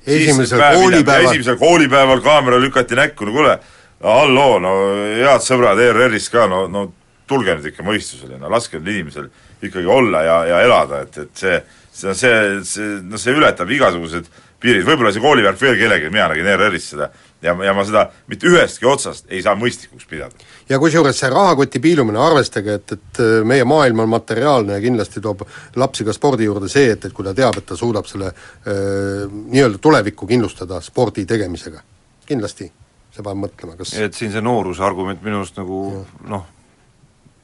[0.07, 3.59] esimesel koolipäeval esimesel koolipäeval kaamera lükati näkku, no kuule,
[4.05, 4.75] halloo, no
[5.19, 6.87] head sõbrad ERR-ist ka, no, no
[7.29, 9.29] tulge nüüd ikka mõistusele, no laske nüüd inimesel
[9.63, 11.59] ikkagi olla ja, ja elada, et, et see,
[11.93, 14.31] see, see, see, no see ületab igasugused
[14.63, 17.11] piirid, võib-olla see koolivärk veel kellelgi, mina nägin ERR-is seda,
[17.43, 20.49] ja, ja ma seda mitte ühestki otsast ei saa mõistlikuks pidada.
[20.69, 25.45] ja kusjuures see rahakoti piilumine, arvestage, et, et meie maailm on materiaalne ja kindlasti toob
[25.77, 29.25] lapsi ka spordi juurde see, et, et kui ta teab, et ta suudab selle äh,
[29.31, 31.83] nii-öelda tulevikku kindlustada spordi tegemisega,
[32.29, 32.71] kindlasti
[33.15, 35.83] see paneb mõtlema, kas et siin see nooruse argument minu arust nagu
[36.29, 36.47] noh,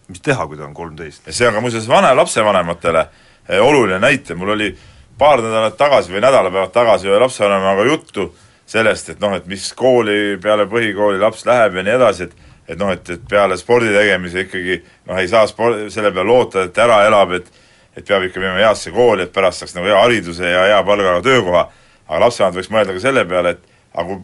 [0.09, 1.30] mis teha, kui ta on kolmteist?
[1.30, 3.07] see on ka muuseas vana, lapsevanematele
[3.48, 4.72] eh, oluline näite, mul oli
[5.18, 8.33] paar nädalat tagasi või nädalapäevad tagasi ühe lapsevanemaga juttu
[8.66, 12.79] sellest, et noh, et mis kooli peale põhikooli laps läheb ja nii edasi, et et
[12.81, 16.79] noh, et, et peale spordi tegemise ikkagi noh, ei saa sport-, selle peale loota, et
[16.81, 17.50] ära elab, et
[17.94, 21.20] et peab ikka minema heasse kooli, et pärast saaks nagu hea hariduse ja hea palgaga
[21.22, 21.61] töökoha,
[22.09, 23.61] aga lapsevanemad võiks mõelda ka selle peale, et
[23.94, 24.22] aga kui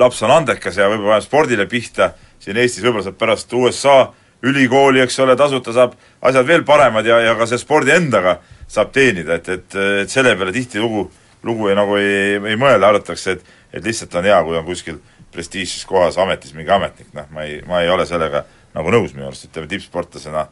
[0.00, 3.98] laps on andekas ja võib-olla paneb spordile pihta, siin Eestis võib-olla saab pärast USA
[4.44, 8.92] ülikooli, eks ole, tasuta saab asjad veel paremad ja, ja ka see spordi endaga saab
[8.96, 11.06] teenida, et, et, et selle peale tihtilugu,
[11.44, 15.00] lugu ei, nagu ei, ei mõelda, arvatakse, et et lihtsalt on hea, kui on kuskil
[15.34, 19.28] prestiižses kohas ametis mingi ametnik, noh, ma ei, ma ei ole sellega nagu nõus minu
[19.28, 20.46] arust, ütleme tippsportlasena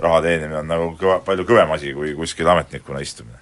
[0.00, 3.38] raha teenimine on nagu kõva, palju kõvem asi kui kuskil ametnikuna istumine.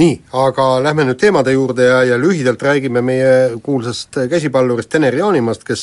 [0.00, 5.66] Nii, aga lähme nüüd teemade juurde ja, ja lühidalt räägime meie kuulsast käsipallurist Tener Jaanimast,
[5.68, 5.82] kes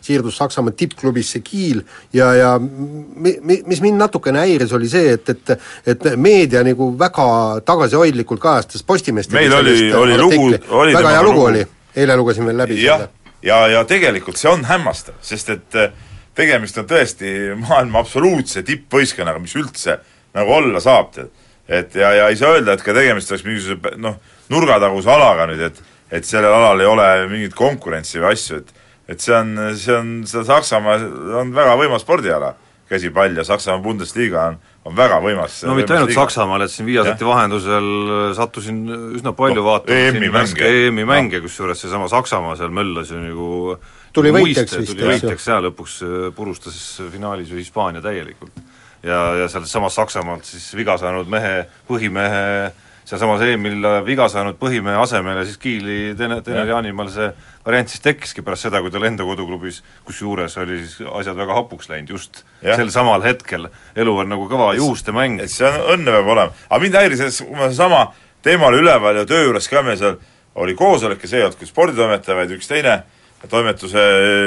[0.00, 1.82] siirdus Saksamaa tippklubisse Kiel
[2.16, 5.52] ja, ja mi-, mi-, mis mind natukene häiris, oli see, et, et
[5.92, 7.26] et meedia nagu väga
[7.68, 10.48] tagasihoidlikult kajastas Postimeest meil oli, oli lugu,
[10.80, 11.44] oli väga hea lugu.
[11.50, 13.08] oli, eile lugesin veel läbi jah,
[13.42, 15.92] ja, ja tegelikult see on hämmastav, sest et äh,
[16.38, 19.98] tegemist on tõesti maailma absoluutse tippvõistkonnaga, mis üldse
[20.36, 21.30] nagu olla saab, tead.
[21.70, 24.16] Et ja, ja ei saa öelda, et ka tegemist oleks mingisuguse noh,
[24.50, 28.72] nurgataguse alaga nüüd, et et sellel alal ei ole mingit konkurentsi või asju, et
[29.10, 30.96] et see on, see on, see Saksamaa
[31.40, 32.52] on väga võimas spordiala,
[32.90, 34.58] käsipall ja Saksamaa Bundesliga on,
[34.90, 36.24] on väga võimas no mitte ainult liiga.
[36.24, 37.88] Saksamaal, et siin Viasati vahendusel
[38.36, 38.82] sattusin
[39.18, 43.48] üsna palju no, vaatama EM-i mänge, EM-i mänge, kusjuures seesama Saksamaa seal möllas ju nagu
[44.16, 45.96] tuli võitjaks vist, tuli võitjaks ja lõpuks
[46.36, 46.76] purustas
[47.12, 48.60] finaalis ju Hispaania täielikult.
[49.06, 52.44] Ja, ja sealtsamas Saksamaalt siis viga saanud mehe, põhimehe
[53.10, 57.26] sealsamas EM-il viga saanud põhimehe asemele siis Kiili Tene-, Tenerianimal see
[57.64, 61.90] variant siis tekkiski pärast seda, kui tal enda koduklubis, kusjuures oli siis asjad väga hapuks
[61.90, 62.76] läinud just ja.
[62.78, 63.66] sel samal hetkel,
[63.98, 65.40] elu on nagu kõva juustemäng.
[65.42, 66.58] et see on, õnne peab olema.
[66.68, 68.04] aga mind häiris, et kui ma seesama
[68.46, 70.20] teema oli üleval ja töö juures ka meil seal
[70.60, 73.00] oli koosolek ja see ei olnud küll sporditoimetaja, vaid üks teine
[73.50, 74.02] toimetuse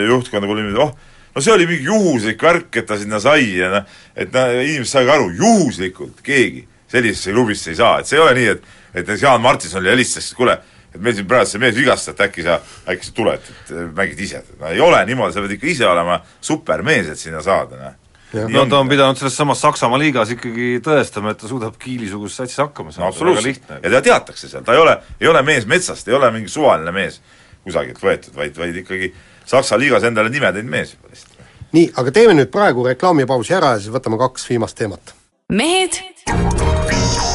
[0.08, 3.58] juhtkond nagu oli niimoodi, oh, no see oli mingi juhuslik värk, et ta sinna sai
[3.58, 8.20] ja noh, et noh, inimesed said aru, juhuslikult keegi sellisesse klubisse ei saa, et see
[8.20, 10.54] ei ole nii, et et näiteks Jaan Martinson helistas, et kuule,
[10.94, 14.22] et meil siin praegu see mees vigastas, et äkki sa, äkki sa tuled, et mängid
[14.22, 14.44] ise.
[14.60, 18.50] no ei ole niimoodi, sa pead ikka ise olema supermees, et sinna saada, noh.
[18.54, 22.62] no ta on pidanud selles samas Saksamaa liigas ikkagi tõestama, et ta suudab Kiili-suguses satsis
[22.62, 23.80] hakkama no saada, väga absoluutselt, lihtne.
[23.82, 26.94] ja teda teatakse seal, ta ei ole, ei ole mees metsast, ei ole mingi suvaline
[26.94, 27.22] mees
[27.64, 29.14] kusagilt võetud, vaid, vaid ikkagi
[29.48, 31.42] Saksa liigas endale nime teinud mees juba lihtsalt.
[31.74, 35.16] nii, aga teeme nüüd praegu reklaamipausi ära ja siis võtame kaks viimast teemat.
[35.54, 35.94] Mehed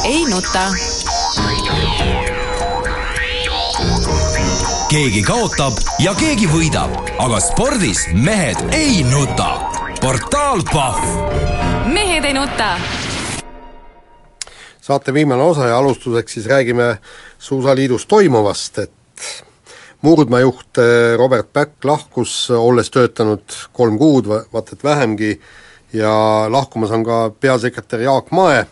[0.03, 0.63] ei nuta.
[4.89, 9.47] keegi kaotab ja keegi võidab, aga spordis mehed ei nuta.
[10.01, 12.73] portaal Pahv mehed ei nuta.
[14.81, 16.97] saate viimane osa ja alustuseks siis räägime
[17.37, 18.91] Suusaliidus toimuvast, et
[20.01, 25.39] murdmajuht eh, Robert Päkk lahkus, olles töötanud kolm kuud, vaata et vähemgi,
[25.93, 26.11] ja
[26.51, 28.65] lahkumas on ka peasekretär Jaak Mae,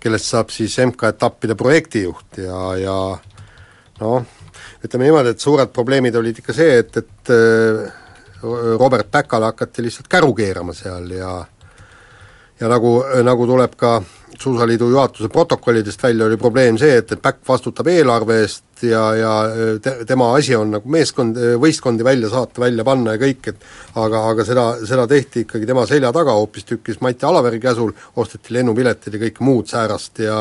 [0.00, 2.38] kellest saab siis MK-etappide projektijuht.
[2.38, 2.96] Ja, ja
[4.00, 4.26] noh,
[4.84, 7.84] ütleme niimoodi, et suured probleemid olid ikka see, et, et eh,
[8.78, 11.38] Robert Päkale hakati lihtsalt käru keerama seal ja
[12.60, 13.96] ja nagu, nagu tuleb ka
[14.34, 19.34] Suusaliidu juhatuse protokollidest välja, oli probleem see, et, et Päkk vastutab eelarve eest ja, ja
[19.82, 23.62] te, tema asi on nagu meeskond, võistkondi välja saata, välja panna ja kõik, et
[23.94, 29.14] aga, aga seda, seda tehti ikkagi tema selja taga hoopistükkis Mati Alaveri käsul, osteti lennupiletid
[29.14, 30.40] ja kõike muud säärast ja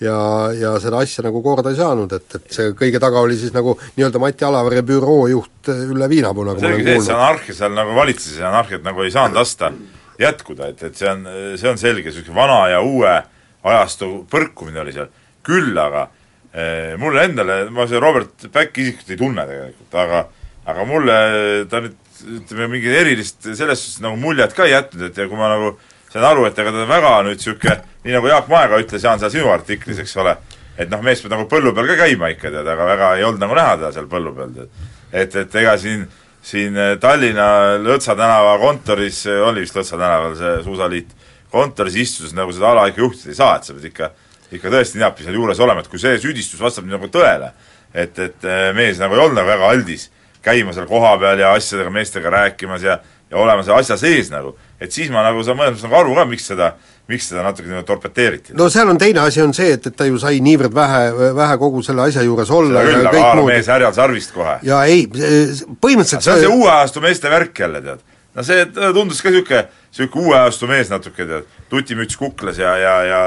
[0.00, 0.18] ja,
[0.56, 3.76] ja seda asja nagu korda ei saanud, et, et see kõige taga oli siis nagu
[3.94, 7.16] nii-öelda Mati Alavere büroo juht Ülle Viinapuu, nagu ma olen see, et see kuulnud.
[7.20, 9.70] anarhia seal nagu valitses ja anarhiat nagu ei saanud lasta
[10.20, 11.26] jätkuda, et, et see on,
[11.58, 13.14] see on selge, niisugune vana ja uue
[13.70, 15.08] ajastu põrkumine oli seal,
[15.46, 16.06] küll aga
[16.52, 20.26] eh, mulle endale, ma seda Robert Päkki isiklikult ei tunne tegelikult, aga
[20.70, 21.16] aga mulle
[21.70, 25.38] ta nüüd ütleme, mingit erilist selles suhtes nagu muljet ka ei jätnud, et ja kui
[25.38, 25.74] ma nagu
[26.10, 29.32] sain aru, et ega ta väga nüüd niisugune, nii nagu Jaak Maega ütles, Jaan, seal
[29.32, 30.34] sinu artiklis, eks ole,
[30.76, 33.44] et noh, mees peab nagu põllu peal ka käima ikka, tead, aga väga ei olnud
[33.44, 34.88] nagu näha teda seal põllu peal, tead.
[35.12, 36.04] et, et ega siin,
[36.42, 41.12] siin Tallinna Lõõtsa tänava kontoris, oli vist Lõõtsa tänaval see suusaliit,
[41.52, 44.10] kontoris istudes nagu seda ala ikka juhtida ei saa, et sa pead ikka,
[44.56, 47.52] ikka tõesti näebki seal juures olema, et kui see süüdistus vastab nagu tõele,
[47.92, 50.08] et, et eh, mees nagu ei olnud nagu väga aldis
[50.42, 53.00] käima seal kohapeal ja asjadega, meestega rääkimas ja
[53.30, 56.16] ja olema selle asja sees nagu, et siis ma nagu saan mõnes mõttes nagu aru
[56.16, 56.72] ka, miks seda,
[57.10, 58.54] miks seda natuke niimoodi torpeteeriti.
[58.58, 61.58] no seal on teine asi, on see, et, et ta ju sai niivõrd vähe, vähe
[61.62, 64.56] kogu selle asja juures olla seda küll, aga kõik Aaro muud mees härjal sarvist kohe.
[64.66, 68.06] ja ei, põhimõtteliselt see on see uue ajastu meeste värk jälle, tead.
[68.36, 72.96] no see tundus ka niisugune, niisugune uue ajastu mees natuke, tead, tutimüts kuklas ja, ja,
[73.10, 73.22] ja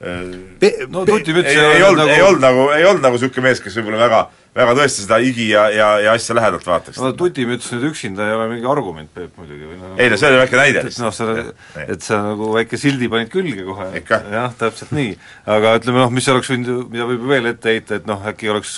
[0.00, 3.44] pe- no pe- tutimüts ei, ei olnud nagu..., ei olnud nagu, ei olnud nagu niisugune
[3.48, 4.20] mees, kes võib-olla väga,
[4.56, 7.00] väga tõesti seda higi ja, ja, ja asja lähedalt vaataks.
[7.02, 10.30] no tutimüts nüüd üksinda ei ole mingi argument, Peep, muidugi või noh ei no see
[10.30, 11.84] oli väike näide noh, Nii.
[11.96, 15.12] et sa nagu väike sildi panid külge kohe, jah, täpselt nii.
[15.58, 18.48] aga ütleme noh, mis oleks võinud, mida võib ju veel ette heita, et noh, äkki
[18.52, 18.72] oleks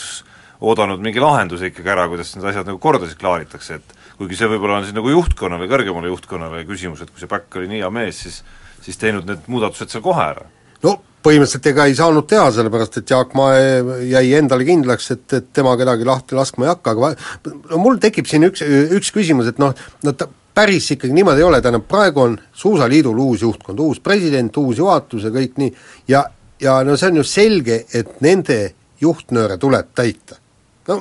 [0.63, 4.51] oodanud mingi lahenduse ikkagi ära, kuidas need asjad nagu korda siis klaaritakse, et kuigi see
[4.51, 7.91] võib-olla on siis nagu juhtkonnale, kõrgemale juhtkonnale küsimus, et kui see Päkk oli nii hea
[7.95, 8.43] mees, siis
[8.83, 10.47] siis teinud need muudatused seal kohe ära.
[10.83, 13.81] no põhimõtteliselt ega ei saanud teha, sellepärast et Jaak Mae
[14.11, 17.13] jäi endale kindlaks, et, et tema kedagi lahti laskma ei hakka, aga
[17.71, 18.65] no mul tekib siin üks,
[18.99, 23.19] üks küsimus, et noh, no ta päris ikkagi niimoodi ei ole, tähendab praegu on Suusaliidul
[23.25, 25.73] uus juhtkond, uus president, uus juhatus ja kõik nii,
[26.13, 26.27] ja,
[26.61, 28.61] ja no see on ju selge, et nende
[29.03, 30.43] juhtnööre tuleb täita
[30.89, 30.99] no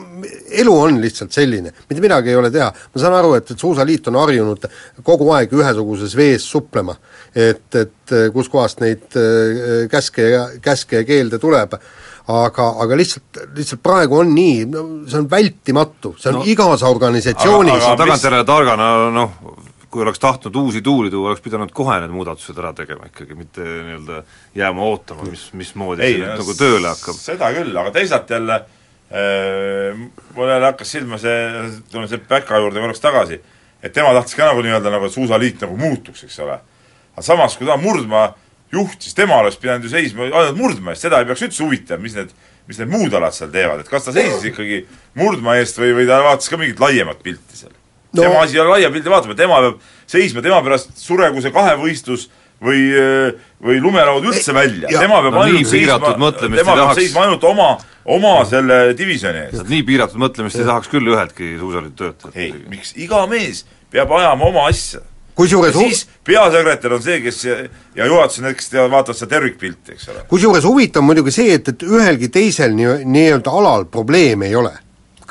[0.62, 2.70] elu on lihtsalt selline, mitte midagi ei ole teha.
[2.72, 4.68] ma saan aru, et, et Suusaliit on harjunud
[5.04, 6.96] kogu aeg ühesuguses vees suplema,
[7.36, 11.74] et, et kuskohast neid äh, käske ja, käske ja keelde tuleb,
[12.32, 14.66] aga, aga lihtsalt, lihtsalt praegu on nii,
[15.10, 19.38] see on vältimatu, see on no, igas organisatsioonis aga- aga mis- tagantjärele targana noh,
[19.92, 23.64] kui oleks tahtnud uusi tuuli tuua, oleks pidanud kohe need muudatused ära tegema ikkagi, mitte
[23.66, 24.22] nii-öelda
[24.56, 27.18] jääma ootama, mis, mismoodi see nüüd nagu tööle hakkab.
[27.20, 28.60] seda küll, aga teisalt jälle
[29.12, 30.04] äh,
[30.36, 31.38] mul jälle hakkas silma see,
[31.92, 33.40] tuleme selle Päka juurde korraks tagasi,
[33.84, 36.60] et tema tahtis ka nagu nii-öelda nagu, et suusaliit nagu muutuks, eks ole.
[37.16, 38.32] Aga samas, kui ta murdma
[38.72, 42.02] juht, siis tema oleks pidanud ju seisma ainult murdma eest, seda ei peaks üldse huvitama,
[42.06, 42.32] mis need,
[42.70, 44.86] mis need muud alad seal teevad, et kas ta seisis ikkagi
[45.20, 47.76] murdma eest või, või ta vaatas ka mingit laiemat pilti seal
[48.12, 49.76] No- tema asi ei ole laia pildi vaatama, tema peab
[50.12, 52.26] seisma, tema pärast suregu see kahevõistlus
[52.62, 52.82] või,
[53.64, 57.00] või lumelaud üldse välja, ja- tema peab no nii ainult seisma, tema peab tahaks.
[57.00, 57.70] seisma ainult oma,
[58.06, 59.64] oma selle divisjoni eest.
[59.70, 62.36] nii piiratud mõtlemist ei tahaks küll üheltki suusaliidu töötajalt.
[62.36, 65.00] ei, miks, iga mees peab ajama oma asja.
[65.36, 69.36] Kusjuures ja siis peasekretär on see, kes ja juhatus on need, kes teevad, vaatavad seda
[69.36, 70.24] tervikpilti, eks ole.
[70.30, 74.74] kusjuures huvitav muidugi see, et, et ühelgi teisel nii, nii-öelda alal probleeme ei ole.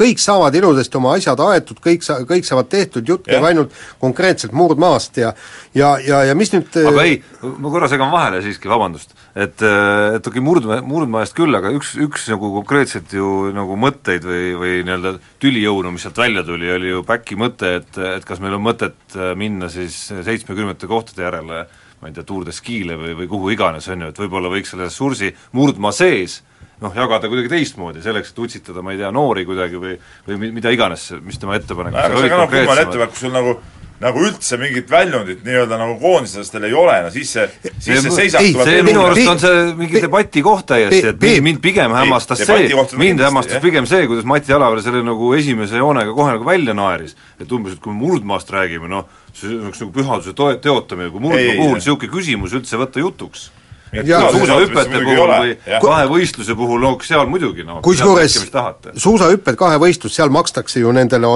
[0.01, 4.55] Kõik saavad ilusasti oma asjad aetud, kõik sa-, kõik saavad tehtud, jutt käib ainult konkreetselt
[4.57, 5.35] murdmaast ja
[5.77, 10.27] ja, ja, ja mis nüüd aga ei, ma korra segan vahele siiski, vabandust, et et
[10.27, 15.15] okei, murdma, murdmaast küll, aga üks, üks nagu konkreetselt ju nagu mõtteid või, või nii-öelda
[15.43, 19.17] tülijõunu, mis sealt välja tuli, oli ju Päki mõte, et, et kas meil on mõtet
[19.17, 21.65] äh, minna siis seitsmekümnendate kohtade järele
[22.01, 24.73] ma ei tea, Tour de Skile või, või kuhu iganes, on ju, et võib-olla võiks
[24.73, 26.41] selle ressursi murdmaa sees
[26.81, 30.53] noh, jagada kuidagi teistmoodi, selleks, et utsitada, ma ei tea, noori kuidagi või või mi-
[30.61, 33.59] mida iganes, mis tema ettepanekud aga see on ka noh, kummaline ettepanek, kui sul nagu
[34.01, 37.43] nagu üldse mingit väljundit nii-öelda nagu koondislastel ei ole, no siis see,
[37.85, 41.21] siis see seisak ei, tuleb see minu arust on see mingi debati koht täiesti, et
[41.21, 45.77] mind, mind pigem hämmastas see, mind hämmastas pigem see, kuidas Mati Alaver selle nagu esimese
[45.83, 47.13] joonega kohe nagu välja naeris.
[47.39, 49.05] et umbes, et kui me murdmaast räägime, noh,
[49.37, 53.51] see oleks nagu pühaduse toe-, teotamine, kui murdmaa puhul niisugune küsimus üldse võtta jutuks.
[53.91, 58.37] Suusahüpete puhul või kahevõistluse puhul, no seal muidugi, no kusjuures
[58.95, 61.27] suusahüpped, kahevõistlus, seal makstakse ju nendele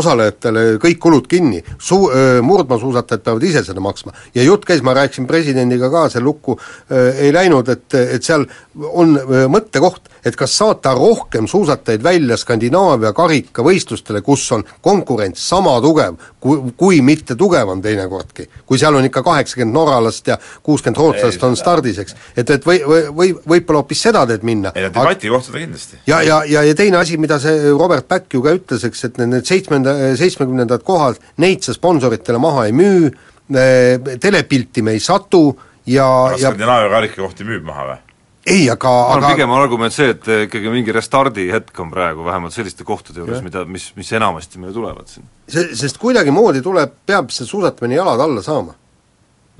[0.00, 1.62] osalejatele kõik kulud kinni.
[1.78, 2.10] Suu-,
[2.42, 4.12] murdmaasuusatajad peavad ise seda maksma.
[4.34, 6.58] ja jutt käis, ma rääkisin presidendiga ka, see lukku
[6.90, 8.46] öö, ei läinud, et, et seal
[8.92, 15.74] on öö, mõttekoht, et kas saata rohkem suusatajaid välja Skandinaavia karikavõistlustele, kus on konkurents sama
[15.82, 18.48] tugev, kui, kui mitte tugevam teinekordki.
[18.66, 22.16] kui seal on ikka kaheksakümmend norralast ja kuuskümmend rootslast on stardis, eks.
[22.36, 24.72] et, et või, või, või võib-olla hoopis seda teed minna.
[24.74, 26.00] ei no debati kohta ta kindlasti.
[26.06, 29.20] ja, ja, ja, ja teine asi, mida see Robert Back ju ka ütles, eks, et
[29.20, 33.12] need, need seitsmenda, seitsmekümnendad kohad, neid sa sponsoritele maha ei müü,
[34.22, 35.44] telepilti me ei satu
[35.86, 38.00] ja, kas ja Skandinaavia karikakohti müüb maha või?
[38.46, 41.78] ei, aga, ma arvan, aga pigem on argument see, et eh, ikkagi mingi restardi hetk
[41.82, 45.26] on praegu vähemalt selliste kohtade juures, mida, mis, mis enamasti meile tulevad siin.
[45.46, 48.74] see, sest kuidagimoodi tuleb, peab see suusatamine jalad alla saama.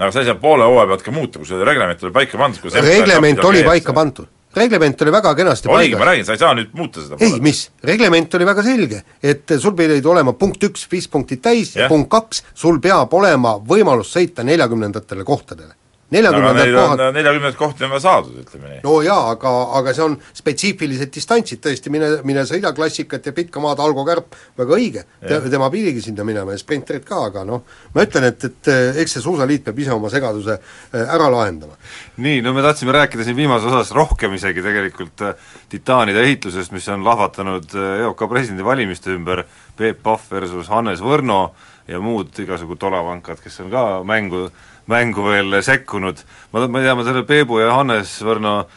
[0.02, 2.62] Aga sa ei saa poole hooaja pealt ka muuta, kui see reglement oli paika pandud,
[2.62, 4.30] kui reglement oli paika pandud.
[4.56, 7.62] reglement oli väga kenasti oligi, ma räägin, sa ei saa nüüd muuta seda ei, mis,
[7.88, 11.92] reglement oli väga selge, et sul pidid olema punkt üks, viis punktid täis ja Jah.
[11.92, 15.72] punkt kaks, sul peab olema võimalus sõita neljakümnendatele kohtadele.
[16.12, 18.80] Neil on kohad neljakümnendat kohti on ka saadud, ütleme nii.
[18.84, 23.62] no jaa, aga, aga see on spetsiifilised distantsid tõesti, mine, mine sõida klassikat ja pikka
[23.64, 27.64] maad, Algo Kärp, väga õige Te,, tema pidigi sinna minema ja sprinterid ka, aga noh,
[27.94, 31.78] ma ütlen, et, et eh, eks see Suusaliit peab ise oma segaduse eh, ära lahendama.
[32.22, 36.88] nii, no me tahtsime rääkida siin viimases osas rohkem isegi tegelikult äh, titaanide ehitusest, mis
[36.92, 39.46] on lahvatanud äh, EOK presidendivalimiste ümber,
[39.76, 41.46] Peep Pahv versus Hannes Võrno
[41.88, 44.46] ja muud igasugu tolavankad, kes on ka mängu,
[44.90, 46.24] mängu veel sekkunud.
[46.52, 48.72] ma, ma ei tea, ma selle Peebu ja Hannes Võrno äh,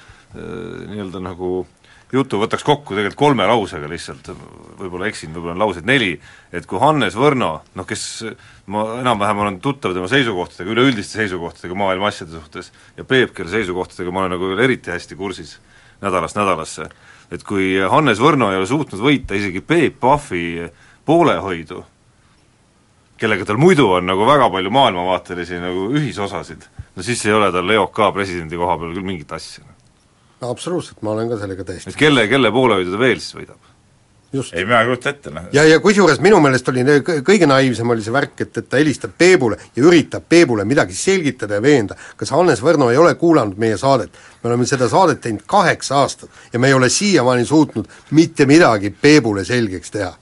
[0.92, 1.66] nii-öelda nagu
[2.14, 4.30] jutu võtaks kokku tegelikult kolme lausega lihtsalt,
[4.80, 6.12] võib-olla eksin, võib-olla on lauseid neli,
[6.56, 8.04] et kui Hannes Võrno, noh kes
[8.72, 14.14] ma enam-vähem olen tuttav tema seisukohtadega, üleüldiste seisukohtadega maailma asjade suhtes, ja Peep, kelle seisukohtadega
[14.14, 15.58] ma olen nagu veel eriti hästi kursis
[16.04, 16.90] nädalast nädalasse,
[17.34, 20.70] et kui Hannes Võrno ei ole suutnud võita isegi Peep Pahvi
[21.06, 21.84] poolehoidu,
[23.26, 26.66] kellega tal muidu on nagu väga palju maailmavaatelisi nagu ühisosasid,
[26.96, 29.66] no siis ei ole tal EOK presidendi koha peal küll mingit asja.
[30.46, 33.76] absoluutselt, ma olen ka sellega et täiesti kelle, kelle poolehoidu ta veel siis võidab?
[34.36, 34.54] just.
[34.54, 35.48] ei, mina ei kujuta ette, noh.
[35.54, 36.84] ja, ja kusjuures minu meelest oli
[37.26, 41.60] kõige naiivsem oli see värk, et, et ta helistab Peebule ja üritab Peebule midagi selgitada
[41.60, 41.98] ja veenda.
[42.18, 44.12] kas Hannes Võrno ei ole kuulanud meie saadet?
[44.44, 48.90] me oleme seda saadet teinud kaheksa aastat ja me ei ole siiamaani suutnud mitte midagi
[48.90, 50.14] Peebule selgeks teha.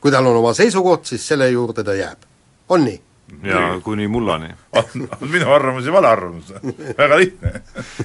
[0.00, 2.31] kui tal on oma seisukoht, siis selle juurde ta jääb.
[2.72, 3.00] On nii?
[3.42, 4.50] ja kuni mullani.
[4.78, 6.52] on, minu arvamus ja vale arvamus,
[6.98, 7.62] väga lihtne.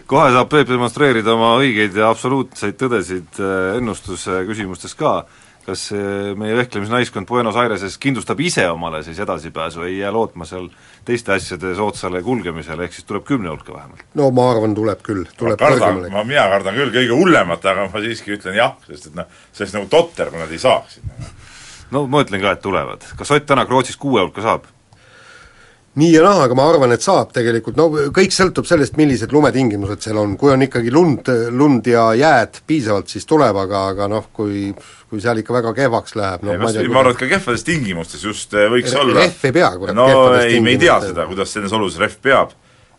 [0.08, 5.20] kohe saab Peep demonstreerida oma õigeid ja absoluutseid tõdesid äh, ennustuse küsimustes ka,
[5.68, 10.70] kas äh, meie vehklemisnaiskond Buenos Aireses kindlustab ise omale siis edasipääsu, ei jää lootma seal
[11.08, 14.06] teiste asjade soodsale kulgemisele, ehk siis tuleb kümne hulka vähemalt?
[14.18, 16.14] no ma arvan, tuleb küll, ma tuleb kardan, kõrgemale.
[16.16, 19.66] ma, mina kardan küll kõige hullemat, aga ma siiski ütlen jah, sest et noh, see
[19.66, 21.36] oleks nagu totter, kui nad ei saaks sinna.
[21.92, 23.06] No ma ütlen ka, et tulevad.
[23.18, 24.68] kas Ott Tänak Rootsis kuue hulka saab?
[25.98, 30.04] nii ja naa, aga ma arvan, et saab tegelikult, no kõik sõltub sellest, millised lumetingimused
[30.06, 34.28] seal on, kui on ikkagi lund, lund ja jääd piisavalt, siis tuleb, aga, aga noh,
[34.34, 34.70] kui
[35.08, 37.64] kui seal ikka väga kehvaks läheb, noh ma ei tea, ma arvan, et ka kehvades
[37.66, 39.22] tingimustes just eh, võiks Re- olla.
[39.24, 42.52] rehv ei pea, kurat, no ei, me ei tea seda, kuidas nendes oludes rehv peab,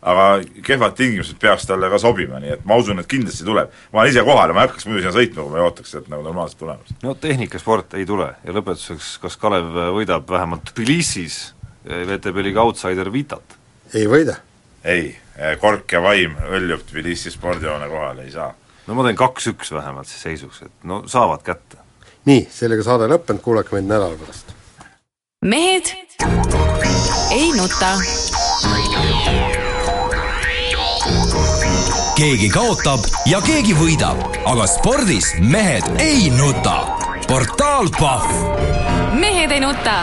[0.03, 0.27] aga
[0.63, 3.71] kehvad tingimused peaks talle ka sobima, nii et ma usun, et kindlasti tuleb.
[3.93, 5.95] ma olen ise kohal ja ma ei hakkaks muidu sinna sõitma, kui ma ei ootaks
[5.95, 6.95] sealt nagu normaalset tulemust.
[7.03, 11.41] no tehnikasport ei tule ja lõpetuseks, kas Kalev võidab vähemalt Tbilisis
[11.89, 13.59] VTB liiga outsider Vitat?
[13.95, 14.39] ei võida.
[14.85, 15.17] ei,
[15.61, 18.53] kork ja vaim hõljub Tbilisi spordihoone kohale, ei saa.
[18.87, 21.83] no ma teen kaks-üks vähemalt siis seisuks, et no saavad kätte.
[22.31, 24.55] nii, sellega saade lõppenud, kuulake meid nädala pärast.
[25.43, 25.95] mehed
[27.31, 27.97] ei nuta.
[32.19, 34.19] Keegi kaotab ja keegi võidab,
[34.51, 36.81] aga spordis mehed ei nuta.
[37.31, 38.33] Portaal Pahv.
[39.14, 40.01] Mehed ei nuta